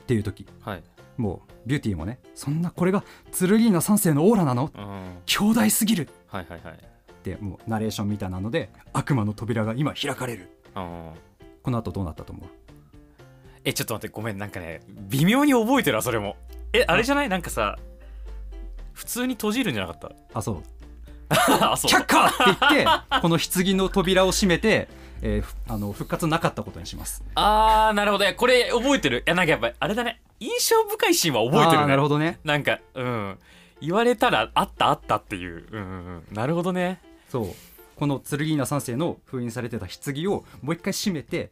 [0.00, 0.46] っていう時。
[0.64, 0.82] あはい。
[1.16, 4.70] もうビューティーもねそんなこれがツルリーナ3世のオーラなの？
[4.74, 5.18] うん。
[5.26, 6.08] 強大すぎる。
[6.26, 6.78] はいはいはい。
[7.22, 10.50] でもうナレーションみたいなので悪魔の扉が今開かれる。
[10.76, 11.10] うん
[11.62, 12.48] この後どうなったと思う？
[13.64, 14.38] えちょっと待ってごめん。
[14.38, 16.36] なんかね微妙に覚えてるわそれも。
[16.72, 17.28] えあれじゃない？
[17.28, 17.78] なんかさ
[18.92, 20.12] 普通に閉じるんじゃなかった？
[20.38, 20.62] あそう
[21.88, 22.86] 却下って言って
[23.20, 24.88] この棺の扉を閉めて、
[25.22, 27.24] えーふあの復活なかったことにします。
[27.34, 28.24] あーなるほど。
[28.24, 29.18] ねこれ覚えてる？
[29.18, 30.20] いやなんかやっぱりあれだね。
[30.40, 31.82] 印象深いシーンは覚えてる。
[31.82, 32.38] ねなるほどね。
[32.44, 33.38] なんかうん。
[33.80, 35.66] 言われたらあったあったっていう。
[35.70, 36.24] うんうんうん。
[36.32, 37.00] なるほどね。
[37.30, 37.46] そう。
[37.96, 41.50] この剣稲三世の封印されてた棺をもう一回閉めて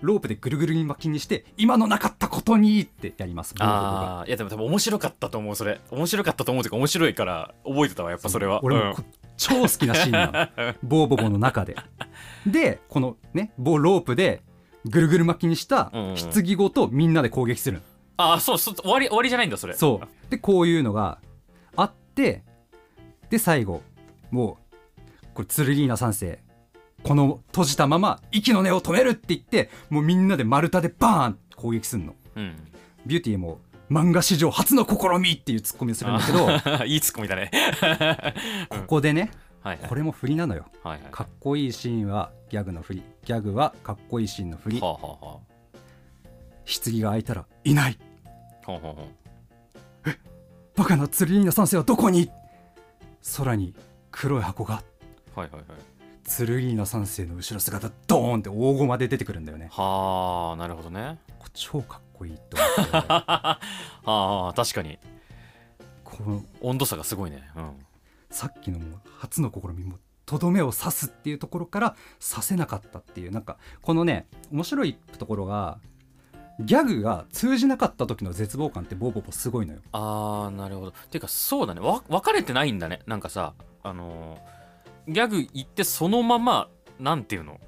[0.00, 3.54] ロープでぐるぐるに巻きにして今のなかったことにってやります。
[3.58, 5.80] ああいやでも多分面白かったと思うそれ。
[5.90, 8.60] 面白かったと思うというか面白いから覚えてたわやっぱそれは。
[8.60, 8.62] う。
[8.62, 9.02] ん俺もこ
[9.40, 10.26] 超好きなシーンな
[10.56, 10.74] の。
[10.84, 11.74] ボーボボの中で。
[12.46, 14.42] でこのね棒ロープで
[14.84, 17.82] ぐるぐる巻きにした棺ごとみんなで攻撃するの。
[18.18, 19.74] ああそうそう終わり終わりじゃないんだそれ。
[19.74, 20.30] そう。
[20.30, 21.18] でこういうのが
[21.74, 22.44] あって
[23.30, 23.82] で最後
[24.30, 24.58] も
[24.98, 26.40] うこれ剣稲三世
[27.02, 32.14] この閉じたまま息の根を止めるって言ってもうみんなで丸太でバーンって攻撃するの。
[32.36, 32.56] うん。
[33.06, 33.58] ビューティーも
[33.90, 36.48] 漫画史上初の試みっていうツッコミをするんだけど
[36.80, 37.50] あいいツッコミだね。
[38.70, 39.30] ここでね
[39.62, 39.88] はいはい。
[39.88, 40.66] これも振りなのよ。
[40.82, 41.10] はいはい。
[41.10, 43.02] かっこいいシーンはギャグの振り。
[43.24, 44.80] ギャグはかっこいいシーンの振り。
[44.80, 45.38] はあはあは
[46.84, 47.98] 棺が開いたらいない。
[48.66, 49.20] あはあはあ
[50.76, 52.30] バカな剣稲三世はどこに？
[53.36, 53.74] 空に
[54.10, 54.82] 黒い箱が。
[55.34, 55.64] はいはいはい。
[56.46, 59.68] 剣稲三世の後ろ姿ドーンって大駒で出てくるんだよね。
[59.72, 61.18] はあなるほどね。
[61.52, 63.08] 超かっこいいと思って。
[63.08, 63.58] は
[64.04, 64.98] あ確かに。
[66.04, 67.48] この温度差がすごいね。
[67.56, 67.72] うん。
[68.30, 68.78] さっきの
[69.18, 73.30] 初の試みもとどめを刺すっていうところから刺せなかったっていう。
[73.30, 75.78] なんかこのね面白いところが
[76.60, 79.80] ギャグが通じなかった時の絶望感ってボーボボすごいのよ。
[79.92, 80.92] あーなるほど。
[80.92, 81.80] ていうかそうだね。
[81.80, 83.00] わ分かれてないんだね。
[83.06, 84.60] なんかさあのー
[85.08, 87.58] ギャグ言ってそのままなんていうの？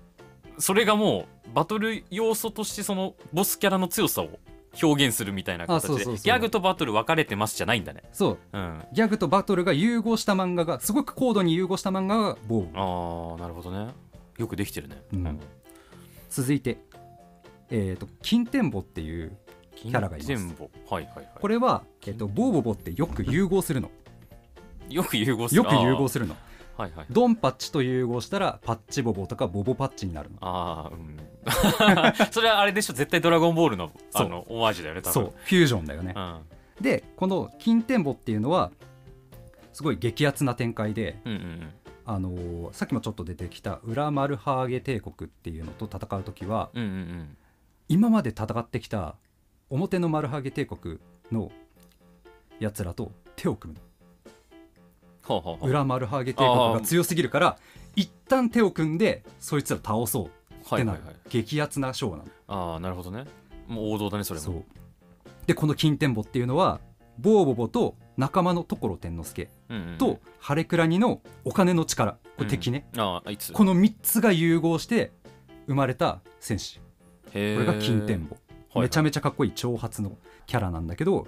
[0.59, 4.39] それがもうバトル要素としてそのボスキャラの強さを
[4.81, 8.03] 表現するみたいなあ形でギャグとバトル分かれてますじゃないんだね。
[8.13, 8.39] そう。
[8.53, 8.85] うん。
[8.93, 13.93] ギャグとバトルが融合した漫画がすごく高度に融合した漫画がボーボああなるほどね。
[14.39, 15.41] よくできてるねうん。
[16.31, 16.79] 続いて
[17.71, 19.37] えっ、と金天ボっていう
[19.77, 20.33] キャラがいます。
[20.33, 21.29] はいはいはい。
[21.41, 22.51] これは、えっとボ。
[22.51, 23.91] ーボボってよく融合するの。
[24.89, 25.63] よく融合する。
[25.63, 26.35] よく融合すするの。
[26.35, 26.41] る
[26.77, 30.37] はいはいドンパッチと融合したらパッチボボとかボボパッチになるの。
[30.41, 31.19] ああうん。
[32.33, 32.95] それはあれでしょ？
[32.95, 35.13] 絶対ドラゴンボールのあのオマージュだよね多分。
[35.13, 35.33] そう。
[35.45, 36.15] フュージョンだよね。
[36.17, 36.41] うん。
[36.81, 38.71] でこの金天ボっていうのは
[39.73, 41.73] すごい激アツな展開で、うんうんうん。
[42.05, 47.37] あのーさっきもちょっと出てきた裏マルハーゲ帝国っていうのと戦う時はうんうんうん。
[47.89, 49.17] 今まで戦ってきた
[49.71, 50.99] 表のマルハーゲ帝国
[51.31, 51.51] の
[52.59, 53.81] やつらと手を組む
[55.63, 57.59] 裏マルハーゲ帝国が強すぎるから
[57.97, 60.27] 一旦手を組んでそいつら倒そう
[60.75, 61.17] ってなる、はいはいはい。
[61.29, 62.25] 激アツなショーなの。
[62.49, 63.25] ああなるほどね。
[63.69, 64.47] もう王道だねそれも。
[64.47, 64.65] そう。
[65.47, 66.81] でこの金天ボっていうのは
[67.19, 69.99] ボーボボと仲間の所天之助うんうんうん。
[69.99, 72.19] とハレクラニのお金の力。
[72.37, 73.53] これ敵ね、ああいつ。
[73.53, 75.13] この3つが融合して
[75.67, 76.79] 生まれた戦士。
[76.79, 76.83] こ
[77.33, 78.37] これが金天ボ、
[78.81, 80.13] めちゃめめちゃかっこいい挑発の
[80.47, 81.27] キャラなんだけど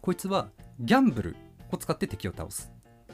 [0.00, 0.48] こいつは
[0.80, 1.36] ギャンブル
[1.72, 2.70] を使って敵を倒す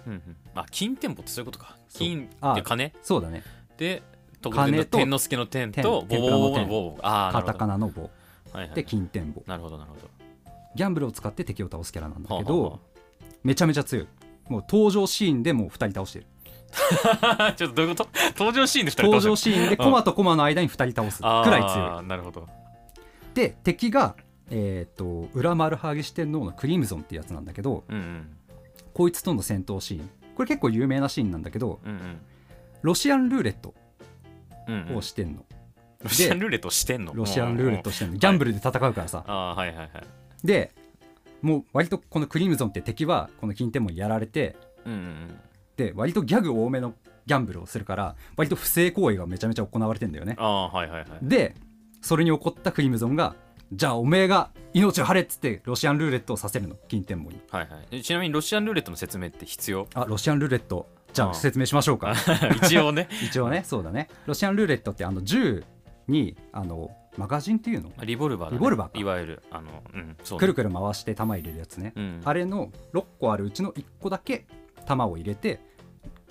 [0.06, 0.36] うんうん。
[0.54, 1.76] あ金店舗ってそういうことか。
[1.92, 2.92] 金あって金？
[3.02, 3.42] そうだね。
[3.76, 4.02] で
[4.40, 6.68] 特金との天之助の天と天ボボボの天。
[6.68, 8.02] ボボあカタカナの棒
[8.52, 8.74] はいはい。
[8.74, 10.08] で金天ボなるほどなるほど。
[10.74, 12.80] ギャンブルを使って敵を倒すキャラなんだけはあはど
[13.44, 14.08] めちゃめちゃ強い。
[14.48, 16.26] もう登場シーンでもう2人倒してる。
[17.56, 18.08] ちょっとどういうこと？
[18.38, 21.18] 登場シーンで2人倒登場しシーンでコマとコマの間に2人倒す。
[21.18, 22.04] くらい強い。
[22.04, 22.46] いなるほど。
[23.34, 24.14] で敵が
[24.50, 28.36] えっ、と裏マルハーゲ四天王のクリムゾンってやつなんだけどうんうん
[28.94, 30.10] こいつとの戦闘シーン。
[30.34, 32.20] これ結構有名なシーンなんだけどうんうん。
[32.82, 33.74] ロシアンルーレット
[34.68, 34.96] うんうん。
[34.96, 35.44] をしてんの、
[36.02, 37.12] ロシアンルーレットしてんの？
[37.14, 38.16] ロシアンルーレットしてんの。
[38.16, 39.88] ギャンブルで戦うからさ、ああはいはいはい。
[40.44, 40.72] で
[41.42, 45.40] もう割とこのクリムゾンって敵はこの金天門やられてうんうん
[45.76, 46.94] で割とギャグ多めの
[47.26, 50.36] ギャンブルをするから割と不正行為がめちゃめちゃ行われてんだよね。
[50.38, 51.08] ああはいはいはい。
[51.22, 51.54] で
[52.00, 53.36] それに怒ったクリムゾンが
[53.72, 56.76] じゃあおめえが命を張れっつってロシアンルーレットをさせるの？
[56.88, 57.86] 金天門にはいはい。
[57.90, 59.88] えちなみにロシアンルーレットの説明って必要？
[59.94, 60.86] あロシアンルーレット。
[61.14, 62.14] じゃあ説明しましょうか。
[62.64, 63.08] 一応ね。
[63.24, 64.08] 一応ねそうだね。
[64.26, 65.64] ロシアンルーレットってあの銃
[66.06, 67.90] にあのマガジンっていうの？
[68.04, 68.58] リボルバーだね。
[68.58, 68.98] リボルバーか。
[68.98, 70.40] いわゆるあのうんそうね。
[70.40, 72.20] くるくる回して弾入れるやつね、うん。
[72.24, 74.46] あれの6個あるうちの1個だけ
[74.84, 75.60] 弾を入れて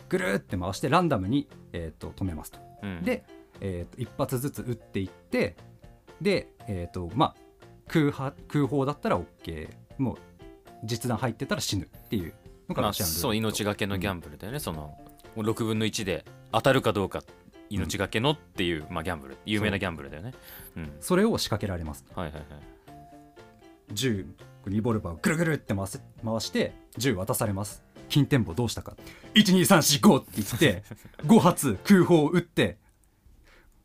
[0.10, 2.60] ぐるーって回してランダムに、えー、と止めますと。
[2.84, 3.04] うん。
[3.04, 3.24] で、
[3.62, 5.56] えー、と1発ずつ撃っていって
[6.22, 7.36] で、えーとまあ、
[7.88, 10.18] 空破空砲だったら OK もう
[10.84, 12.34] 実弾入ってたら死ぬっていう
[12.70, 14.60] のがまあロシアンルーレットそう命がけのギャンブルだよね。
[14.60, 14.98] その
[15.36, 17.24] 6分の1で当たるかどうか
[17.70, 19.38] 命がけのっていう、まあ、ギャンブル。
[19.46, 20.34] 有名なギャンブルだよね。
[20.76, 20.92] うん。
[21.00, 22.06] それを仕掛けられます。
[22.16, 22.44] はいはいはい。
[23.94, 24.26] 銃
[24.68, 27.84] リボルバーをぐるぐるって回せ回して銃渡されます。
[28.10, 28.96] 金店舗どうしたか。
[29.36, 30.84] 12345って言って
[31.24, 32.78] 5発空砲を撃って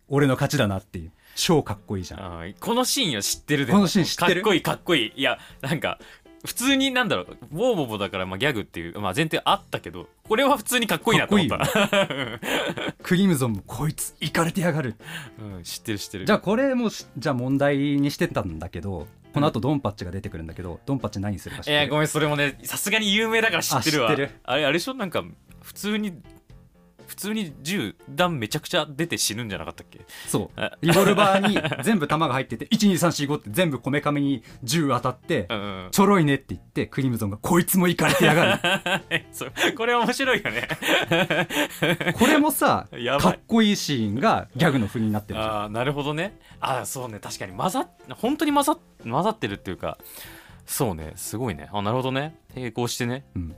[0.09, 2.55] 俺の勝ちだなっていう超かっこいいじゃん。
[2.59, 4.43] このシーンは知ってるでこのシーン知ってる？
[4.43, 5.13] かっこいいかっこいい。
[5.15, 5.99] いやなんか
[6.45, 11.59] 普通になんだろうボーボボだからまあギャグっていう、まあ、前提あったけどこれは普通にかっこいいなと思った。
[13.03, 14.95] クリムゾンもこいつイかれてやがる。
[15.39, 16.25] うん、知ってる知ってる。
[16.25, 21.77] じゃあこれもしじゃあ問題にしてたんだけどこの後ドンパッチが出てくるんだけど、ドンパッチ何するか知ってる？
[21.79, 24.09] えー、ごめんそれもねさすがに有名だから知ってるわ。
[24.09, 24.31] あ知ってる。
[24.45, 24.95] あれあれでしょ？
[24.95, 25.25] なんか
[25.63, 26.15] 普通に
[27.07, 30.01] 普通に銃弾めちゃくちゃ出て死ぬんじゃなかったっけ？
[30.27, 30.61] そう。
[30.61, 30.73] あ。
[30.81, 35.91] リボルバーに全部弾が入ってて12345って全部こめかみに銃当たってうんうん。
[35.91, 39.75] ちょろいねって言ってクリムゾンがこいつもイかれてやがる。
[39.77, 40.69] これ面白いよね。
[42.19, 42.89] これもさ
[43.21, 46.39] かっこいいシーンがギャグの振りになってるああなるほどね。
[46.61, 47.19] ああそうね。
[47.21, 47.53] 確かに。
[47.57, 49.99] 混ざっ本当に混ざっ混ざってるっていうか。
[50.65, 51.13] そうね。
[51.17, 51.69] すごいね。
[51.73, 52.37] あなるほどね。
[52.55, 53.25] 並行してね。
[53.37, 53.55] うん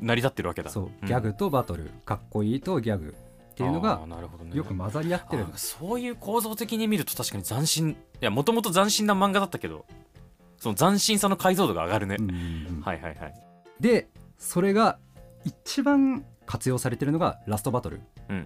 [0.00, 0.70] 成り立ってるわけだ。
[0.70, 0.90] そう。
[1.02, 1.08] うん。
[1.08, 1.90] ギャグとバトル。
[2.04, 3.14] かっこいいとギャグ
[3.50, 7.90] っていうのあがよく混ざり合ってるあーそういう構造的に見ると確かに斬新。
[7.90, 9.84] いやもともと斬新な漫画だったけど
[10.58, 12.36] その斬新さの解像度が上がるね、うんうん
[12.76, 12.82] うん。
[12.82, 13.34] はいはいはい。
[13.80, 14.08] で
[14.38, 14.98] それが
[15.44, 18.00] 一番活用されてるのがラストバトル。
[18.28, 18.44] うんうん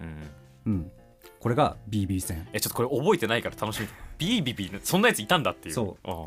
[0.65, 0.73] うん。
[0.73, 0.91] うん。
[1.39, 2.47] これが BB 戦。
[2.53, 3.87] えちょっとこれ覚えてないから楽しみ。
[4.17, 5.75] ビービビそんなやついたんだっていう。
[5.75, 6.25] そうあ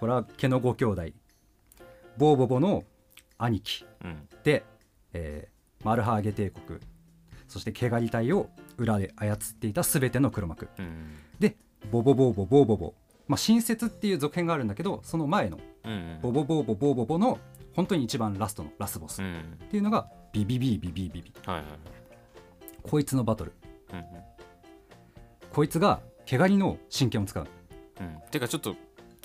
[0.00, 1.02] これは毛のご兄弟
[2.16, 2.84] ボーボボの
[3.38, 3.84] 兄貴
[4.44, 4.64] で、
[5.12, 6.80] えーマルハーゲ帝国
[7.46, 10.68] そして毛刈り隊を裏で操っていた全ての黒幕。
[10.76, 11.16] うん。
[11.38, 11.56] で
[11.92, 12.94] ボボボーボボーボボ。
[13.28, 15.58] まあ新説っていう続編があるんだけどその前の
[16.20, 17.38] ボボボーボボーボボの
[17.74, 19.22] 本当に一番ラストのラスボス。
[19.22, 19.58] っうん。
[19.70, 21.32] ていうのがビビビビビビビ。
[21.46, 21.64] はいはい
[22.82, 23.52] こいつのバトル。
[25.52, 27.46] こいつが毛刈りの真剣を使う。
[28.00, 28.74] うん、てかちょっと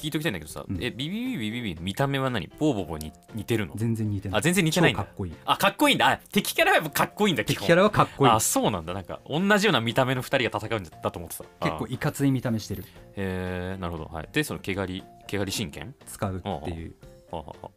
[0.04, 0.84] 聞いときたいんだけどさ、うん。
[0.84, 12.84] えビビビビビビ見た目は何ボーボボに似てるの全然似てないあ全然似てないんだ超かっこいいあかっこいいんだあ敵キャラはやっぱかっこいいんだ基本敵キャラはかっこいいあそうなんだなんか同じような見た目の2人が戦うんだと思ってた結構あいかつい見た目してる
[13.16, 16.96] へえなるほどはいでその毛刈り毛刈り真剣使うっていう
[17.32, 17.72] ははは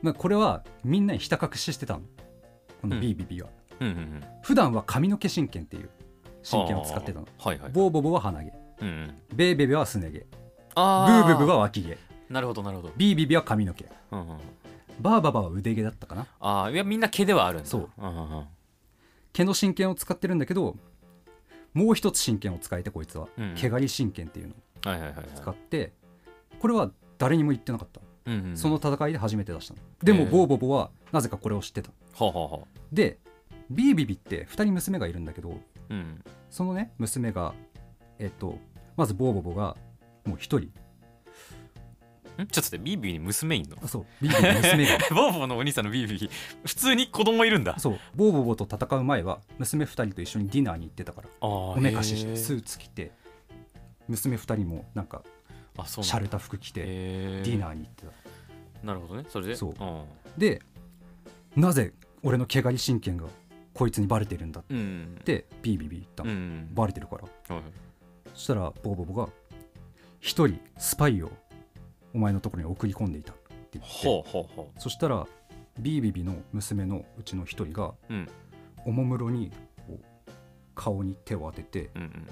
[0.00, 2.00] まあこれはみんなにひた隠ししてたの
[2.80, 3.48] このうんビビビは
[3.80, 5.90] うんうんうん普段は髪の毛真剣っていう
[6.42, 10.41] 真剣を使ってたのあーはいはいボーボボは鼻毛うんうんベーベベはすね毛ブ
[10.74, 11.38] あー。
[11.38, 11.98] ブブは脇毛。
[12.28, 13.86] なるほどなるほど、ビービビは髪の毛。
[14.10, 14.38] うんうん、
[15.00, 16.26] バーババは腕毛だったかな。
[16.40, 17.68] ああいやみんな毛ではあるんだ。
[17.68, 17.90] そう。
[17.98, 18.44] うんうんうん。
[19.32, 20.76] 毛の真剣を使ってるんだけど
[21.72, 23.54] もう一つ真剣を使えてこいつは、うん。
[23.54, 25.26] 毛刈り真剣っていうのをはいはいはいはい。
[25.34, 25.92] 使って
[26.58, 29.80] これは誰にも言ってなかった、うんうんその戦いで初めて出したの。
[30.02, 31.90] でもボーボボはなぜかこれを知ってた。
[31.90, 33.18] はあはあはあで
[33.70, 35.58] ビービビって2人娘がいるんだけど
[35.90, 36.22] うん。
[36.50, 37.54] そのね娘が
[38.18, 38.58] えっと
[38.96, 39.76] まずボーボボが
[40.24, 40.58] もう1人。
[40.58, 40.62] ん？
[40.62, 43.76] ちょっと待ってビービーに娘いんの？
[43.82, 44.06] あそう。
[44.20, 44.98] ビービビの娘が。
[45.14, 46.30] ボーボーのお兄さんのビービー
[46.64, 47.78] 普通に子供いるんだ。
[47.78, 47.98] そう。
[48.14, 51.28] ボーボボと戦う前は娘2人と一緒にディナーに行ってたから。
[51.40, 53.12] おおめかししてスーツ着て
[54.08, 55.22] 娘2人もなんか
[55.76, 58.12] あそうシャレた服着てデディナーに行ってた。
[58.86, 59.24] なるほどね。
[59.28, 59.56] それで？
[59.56, 59.84] そう。
[59.84, 60.04] ん。
[60.38, 60.62] で
[61.54, 63.26] なぜ俺の毛刈り真剣が
[63.74, 65.18] こいつにバレてるんだっうん。
[65.24, 66.68] てビービビ言ったの、うん。
[66.72, 67.16] バレてるか
[67.48, 67.54] ら。
[67.54, 67.64] はい。
[68.34, 69.28] そしたらボーボボが
[70.22, 71.32] 一人スパイを
[72.14, 74.30] お前のところに送り込んでいたって言って。
[74.78, 75.26] そしたら
[75.80, 78.28] ビービビの娘のうちの一人がううん。
[78.86, 79.50] おもむろに
[80.74, 82.26] 顔に手を当ててうんうん。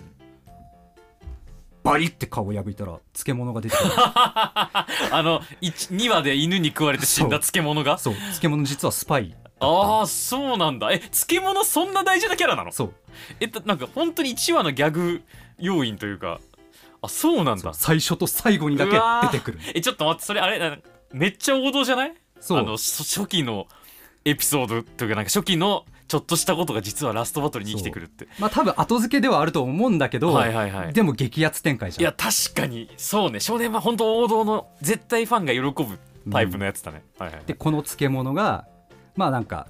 [1.82, 3.90] バリって顔を破いたら漬物が出てくる。
[3.96, 7.98] あの2話で犬に食われて死んだ漬物が？
[7.98, 8.14] そう。
[8.14, 10.92] 漬物実はスパイああそうなんだ。
[10.92, 12.70] え漬物そんな大事なキャラなの？
[12.70, 12.94] そう。
[13.40, 15.22] えっとなんか本当に1話のギャグ
[15.58, 16.40] 要因というか
[17.02, 17.72] あそうなんだ。
[17.74, 18.92] 最初と最後にだけ
[19.32, 19.58] 出てくる。
[19.74, 20.78] えちょっと待ってそれあれな
[21.12, 22.14] めっちゃ王道じゃない？
[22.40, 22.58] そう。
[22.58, 23.66] あのそ初期の
[24.24, 28.28] エピソードというかなんか初期のちょっとしたことが実はラストバトルに生きてくるって。
[28.38, 30.92] まあ多分後付けではあると思うんだけど、はいはいはい。
[30.92, 32.02] でも激アツ展開じゃん。
[32.02, 32.90] いや確かに。
[32.96, 33.40] そうね。
[33.40, 35.98] 少年は本当王道の絶対ファンが喜ぶ
[36.30, 38.66] タイプのやつだね、はいはいでこの漬物が
[39.16, 39.68] まあなんか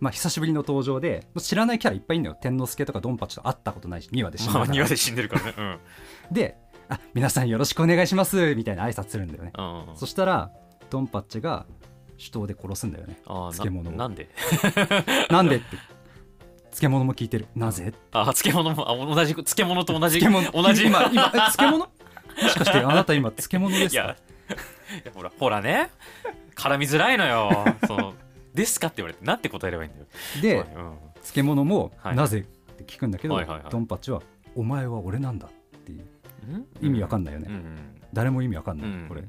[0.00, 2.38] まあ久しぶりの登場で知らないキャラいっぱいいるのよ。
[2.40, 4.72] 天之助とかドンパチと会ったことないし2話で死んだまあから。
[4.74, 5.54] 庭で死んでるからね。
[5.56, 5.78] うん。
[6.32, 6.56] で
[6.92, 9.52] あ皆さんよろしくお願いしますみたいな挨拶するんだよね。
[9.56, 9.96] うん。
[9.96, 10.50] そしたら
[10.90, 11.66] ドンパッチが
[12.18, 13.18] 手刀で殺すんだよね。
[13.26, 13.92] 漬物を。
[13.94, 14.28] なんで？
[15.30, 15.76] なんでって。
[16.66, 17.46] 漬物も聞いてる。
[17.54, 17.92] なぜ？
[18.12, 20.62] あ漬物もあ同じ漬物と同じ漬物。
[20.62, 20.84] 同じ。
[20.86, 21.78] 今今え漬物？
[22.42, 24.02] もしかしてあなた今漬物ですか？
[24.02, 24.16] いや
[25.14, 25.90] ほらほらね。
[26.54, 27.50] 絡みづらいのよ。
[27.86, 28.14] その
[28.54, 30.06] ですかって言われてなんて答えればいいんだよ。
[30.42, 30.96] ではいうん。
[31.16, 32.40] 漬物もはいなぜ？
[32.40, 33.70] って聞くんだけど、はいはいはい。
[33.70, 34.22] ドンパチは
[34.54, 35.56] 「お前は俺なんだ」って
[36.80, 37.78] 意味わかんないよね、うんうん。
[38.12, 39.08] 誰も意味わかんない、うん。
[39.08, 39.24] これ。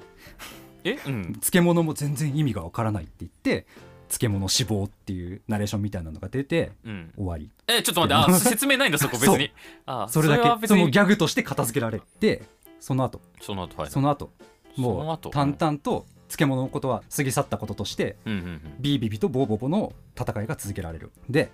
[0.83, 0.99] え？
[1.05, 1.23] うん。
[1.33, 3.65] 漬物も全然意味がわからないって言って
[4.09, 7.11] 漬物死亡っていうナレーションみたいなのが出てうん。
[7.15, 7.49] 終わり。
[7.67, 8.31] えちょっと待って。
[8.33, 9.51] あ 説明ないんだそこ別に。
[9.85, 12.43] あそれだけそのギャグとして片付けられて
[12.79, 13.21] その後。
[13.41, 14.31] その後はいその後。
[14.77, 15.29] も後。
[15.29, 18.61] う淡々と漬物のことは過ぎ去ったこととしてうんうんうん。
[18.79, 21.11] ビービビとボーボボの戦いが続けられる。
[21.29, 21.51] で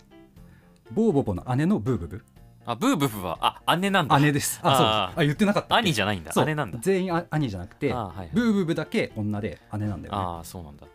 [0.91, 2.25] ボーボボの姉のブーブブ
[2.65, 4.19] あブーブブはあ姉なんだ。
[4.19, 4.59] 姉です。
[4.63, 6.31] あそうあ言ってなかった兄じゃないんだ。
[6.45, 6.79] 姉なんだ。
[6.81, 8.29] 全員あ兄じゃなくてあはいはい。
[8.33, 10.19] ブーブブだけ女で姉なんだよね。
[10.19, 10.85] ああそうなんだ。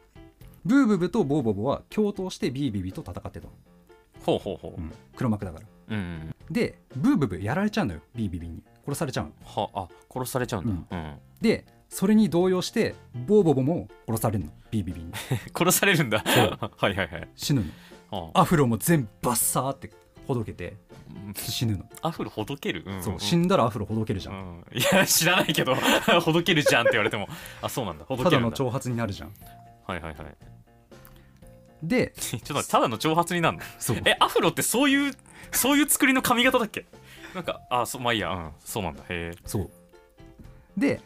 [0.65, 3.53] ブーブブとボーボボは共闘してビービビと戦ってたの、
[4.25, 4.81] ほうほうほう。
[4.81, 4.93] うん。
[5.17, 5.67] 黒幕だから。
[5.89, 8.63] うんうんでブーブブやられちゃうのよビービビに。
[8.87, 9.33] 殺されちゃうの。
[9.45, 10.97] はあ殺されちゃうんだ。
[10.97, 12.95] うんでそれに動揺して
[13.27, 15.13] ボーボボも殺されるのビービビに。
[15.57, 16.19] 殺されるんだ。
[16.25, 17.29] はいはいはい。
[17.35, 17.63] 死ぬ
[18.11, 18.31] の。
[18.35, 19.91] あアフロも全部バッサーって
[20.27, 20.77] ほどけて
[21.35, 22.85] 死ぬの、アフロほどける？
[22.87, 23.21] うんそう。
[23.21, 24.79] 死んだらアフロほどけるじゃん、うん。
[24.79, 25.75] いや知らないけど。
[26.21, 27.29] ほどけるじゃんって言われても。
[27.63, 28.05] あそうなんだ。
[28.05, 28.31] たけるんだ。
[28.31, 29.35] だの挑発になるじゃん。
[29.87, 30.37] はいはいはい。
[31.83, 33.63] で ちょっとただの挑発になるの？
[33.79, 34.03] そう。
[34.05, 35.13] えアフロってそういう
[35.53, 36.87] そういう作りの髪型だっけ？
[37.35, 38.31] なんかあそうまあいいや。
[38.31, 39.03] うんそうなんだ。
[39.09, 39.39] へえ。
[39.45, 39.71] そう。
[40.77, 41.01] で、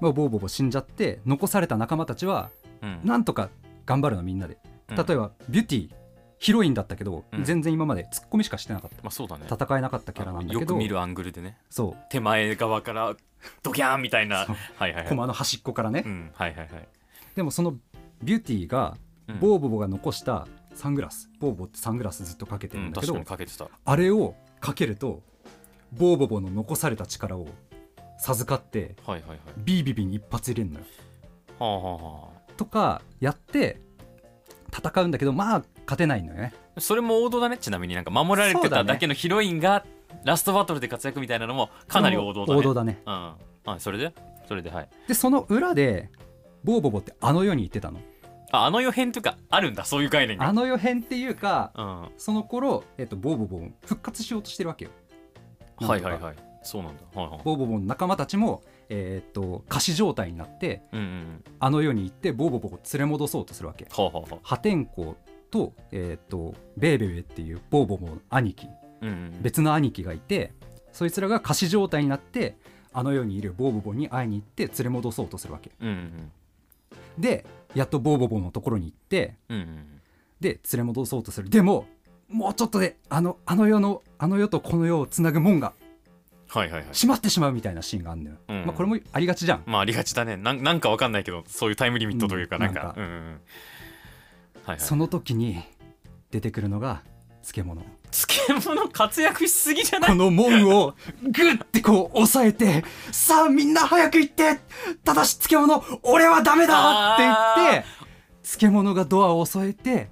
[0.00, 2.50] まあ、ボーボボ死んじゃって残された仲間たちは
[2.82, 3.00] うん。
[3.04, 3.50] なんとか
[3.86, 4.58] 頑張るのみんなで。
[4.88, 4.96] うん。
[4.96, 5.94] 例えばビューティー
[6.38, 7.44] ヒロインだったけど、うん。
[7.44, 9.46] 全然今までツッコミしかしてなかっまあそうだね。
[9.48, 10.60] た戦えなかったキャラなんだけど。
[10.60, 11.58] よく見るアングルでね。
[11.70, 11.96] そう。
[12.10, 13.16] 手前側から
[13.62, 14.46] ドキャーンみたいな。
[14.46, 14.56] そう。
[14.76, 15.08] はいはいはい。
[15.08, 16.30] 駒の端っこからね、うん。
[16.34, 16.88] はいはいはい。
[17.34, 17.76] でもその
[18.22, 18.96] ビューティーが
[19.28, 19.40] うん。
[19.40, 23.68] ボーボボが残したサングラス、ボーボってサングラスずっとかけてうんるんだけど、確かにかけてた。
[23.84, 25.22] あれをかけると
[25.92, 27.48] ボーボボの残された力を
[28.18, 29.38] 授かってはいはいはい。
[29.58, 30.86] ビービビに一発入れるのよ。
[31.58, 33.80] はあはあはとかやって
[34.72, 36.52] 戦うんだけどまあ勝てないのよね。
[36.76, 37.56] あそれも王道だね。
[37.56, 39.86] ちなみになんか守られてただけのヒロインが
[40.24, 42.58] ラストバトルで活躍みたいなのもかなり王道だね。
[42.58, 43.00] 王道だね。
[43.06, 43.12] うん。
[43.14, 43.36] は
[43.76, 44.12] いそれで？
[44.46, 44.88] それではい。
[45.06, 46.10] でその裏で
[46.62, 48.00] ボーボボってあの世に行ってたの。
[48.50, 49.84] ああの予編とかあるんだ。
[49.84, 50.46] そういう概念が。
[50.46, 52.00] あの世編っていうかうん。
[52.02, 54.90] はその頃、えっと、ボーボボも復活しようとしてるわけよ。
[55.80, 56.36] いはいはい。
[56.62, 57.02] そうなんだ。
[57.14, 57.40] はいはい。
[57.44, 61.44] ボーボボの仲間たちも、えーっと仮死状態になってうんうんうん。
[61.60, 63.84] あの世に行ってボーボボを連れ戻そうとするわけ。
[63.84, 64.36] はあはあはあ。
[64.42, 65.14] 破天荒
[65.50, 68.68] と,、えーっとベーベベっていうボーボボの兄貴
[69.02, 70.52] うんうん別の兄貴がいて
[70.92, 72.56] そいつらが仮死状態になって
[72.92, 75.70] あの世にいるボーボボに会いに行って連れ戻そうとするわけ。
[75.80, 76.32] うんうん
[77.18, 80.00] でやっとボーボボのところに行ってうんうん
[80.40, 81.50] で連れ戻そうとする。
[81.50, 81.86] でも
[82.28, 85.72] もうちょっとであのあの世のあの世とこの世をつなぐ門が
[86.48, 86.88] はいはいはい。
[86.92, 89.62] 閉まってしまうみたいなシーンがあるんだよ、うんまあ、これもありがちじゃん。
[89.66, 90.36] まあありがちだね。
[90.36, 92.94] なんなんかわかんないけどそういうタイムリミットというかうんなんか。
[92.96, 93.40] うんうん
[94.68, 94.86] はいはい。
[94.86, 95.62] その時に
[96.30, 97.02] 出てくるのが
[97.42, 97.82] 漬物。
[98.10, 100.10] 漬物活躍しすぎじゃない？
[100.10, 104.58] この門を グッてこう押さえてさあみんな早く行って
[105.04, 107.32] ただし漬物俺はダメだって言
[107.80, 107.86] って
[108.42, 110.08] 漬物がドアを添えて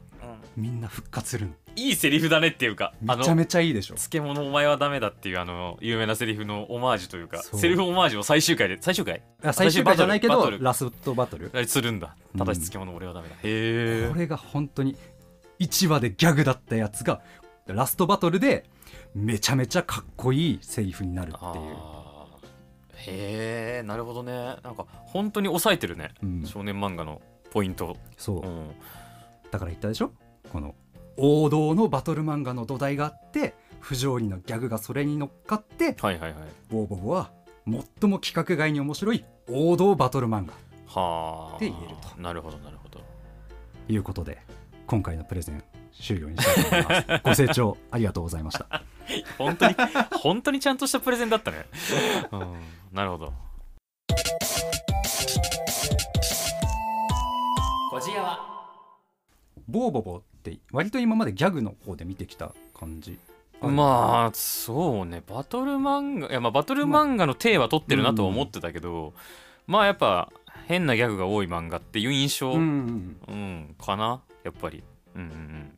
[0.56, 3.94] みんな復活するのいいセリフだねっていうかめちゃめちゃいいでしょ。
[3.94, 9.22] 漬物お前はダメだっていうあの有名なセリフのオマージュというかセリフオマージュを最終回で最終回？
[9.44, 11.50] あ最終回じゃないけどラストバトル。
[11.66, 12.16] するんだ。
[12.34, 12.38] うん。
[12.38, 13.34] ただし漬物俺はダメだ。
[13.34, 14.96] へえこれが本当に
[15.60, 17.20] 1話でギャグだったやつが
[17.66, 18.64] ラストバトルで
[19.14, 21.74] めちゃめちゃかっこいいセリフになるっていう、
[22.96, 24.32] へえなるほどね。
[24.62, 26.46] なんか本当に抑えてるね、うん。
[26.46, 28.46] 少年漫画のポイント、そう。
[28.46, 28.68] うん、
[29.50, 30.12] だから言ったでしょ？
[30.52, 30.74] この
[31.16, 36.34] 王道のバトル漫画の土台があって不条理のギャグがそれに乗っかってはいはいはい。
[36.70, 37.30] ボーボボは
[37.66, 37.74] 最
[38.08, 40.52] も規格外に面白い王道バトル漫画。
[40.86, 41.56] はあ。
[41.56, 43.00] って言えるなるほどなるほど。
[43.86, 44.38] ということで
[44.86, 47.22] 今回のプレゼン終了にしたいと思います。
[47.24, 48.82] ご清聴ありがとうございました。
[49.38, 49.74] 本当に
[50.20, 51.66] 本当にちゃんとしたプレゼンだったね、
[52.32, 52.54] うん、
[52.92, 53.32] なるほど。
[57.90, 58.56] こじやは。
[59.68, 63.18] ボーボボって割と今までギャグの方で見てきた感じ。
[63.60, 65.22] まあそうね。
[65.26, 69.14] バトル漫画いやまあバトル漫画の体は取ってるなとは思ってたけど、
[69.66, 70.30] まあやっぱ
[70.66, 74.22] 変なギャグが多い漫画っていう印象、ううんんかな。
[74.44, 74.84] やっぱり。
[75.14, 75.72] うんうんうん。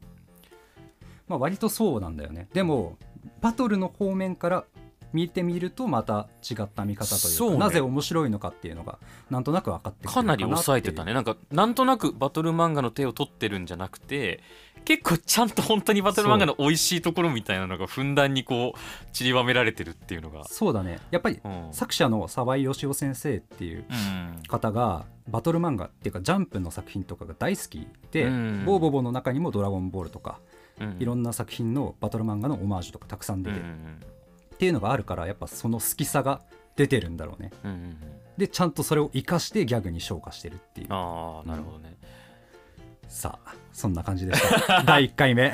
[1.29, 2.49] まあ割とそうなんだよね。
[2.53, 2.99] でも
[3.41, 4.64] バトルの方面から
[5.12, 7.59] 見てみるとまた違った見方というそうね。
[7.59, 8.98] かなぜ面白いのかっていうのが
[9.30, 11.14] なんとなく分かってくるかなり抑えてたね。
[11.14, 14.40] なんかなんとなくバトル漫画の手を取ってるんじゃなくて
[14.84, 18.78] 結構ちゃんと本当にバトル漫画の美味しいところみたいなのがふんだんにこう
[19.12, 21.00] 散りばめられてるっていうのが、そうだね。
[21.11, 21.68] やっぱりうん。
[21.72, 28.64] 作者の沢井義雄先生っていううん方がバトル漫画っていうかジャンプの作品とかが大好きで、うん。
[28.66, 30.38] ボーボボの中にも「ドラゴンボール」とか
[30.80, 30.96] うん。
[31.00, 34.00] いろんな作品のバトル漫画のオマージュとかたくさん出てうん
[34.59, 36.40] っていうのがあるからやっぱその好きさが
[36.74, 37.52] 出てるんだろうね。
[37.62, 37.96] うんうんうん。
[38.36, 40.86] でちゃんとそれを生かしてギャグに昇華してるっていう。
[40.90, 41.96] ああなるほどね、
[43.06, 44.82] さあそんな感じでした。
[44.86, 45.52] 第1回目。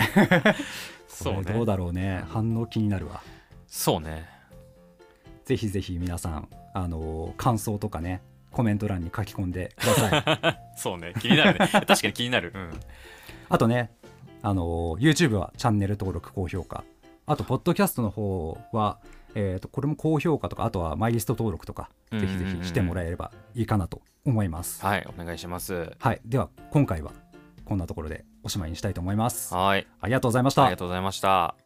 [1.07, 2.25] そうどうだろうね。
[2.29, 3.21] 反応気になるわ。
[3.67, 4.25] そうね。
[5.45, 10.59] ぜひぜひ皆さんあのー感想とかねコメント欄に書き込んでください。
[10.81, 11.13] そうね。
[11.21, 11.69] 気になるね。
[11.69, 12.71] 確かに気になる、うん、
[13.51, 13.91] あとね
[14.41, 16.85] あのー YouTube はチャンネル登録高評価
[17.27, 18.99] あとポッドキャストの方は
[19.37, 25.91] えー、とこれも高評価とかあとはマイリスト登録とかうんぜひぜひしてもらえればいいかなと思います、はいお願いします。
[25.99, 27.13] はいでは今回は
[27.65, 29.55] こんなところでおしまいにしたいと思います。
[29.55, 29.87] はい。
[30.01, 30.65] ありがとうございました。
[30.65, 31.64] ありがとうございました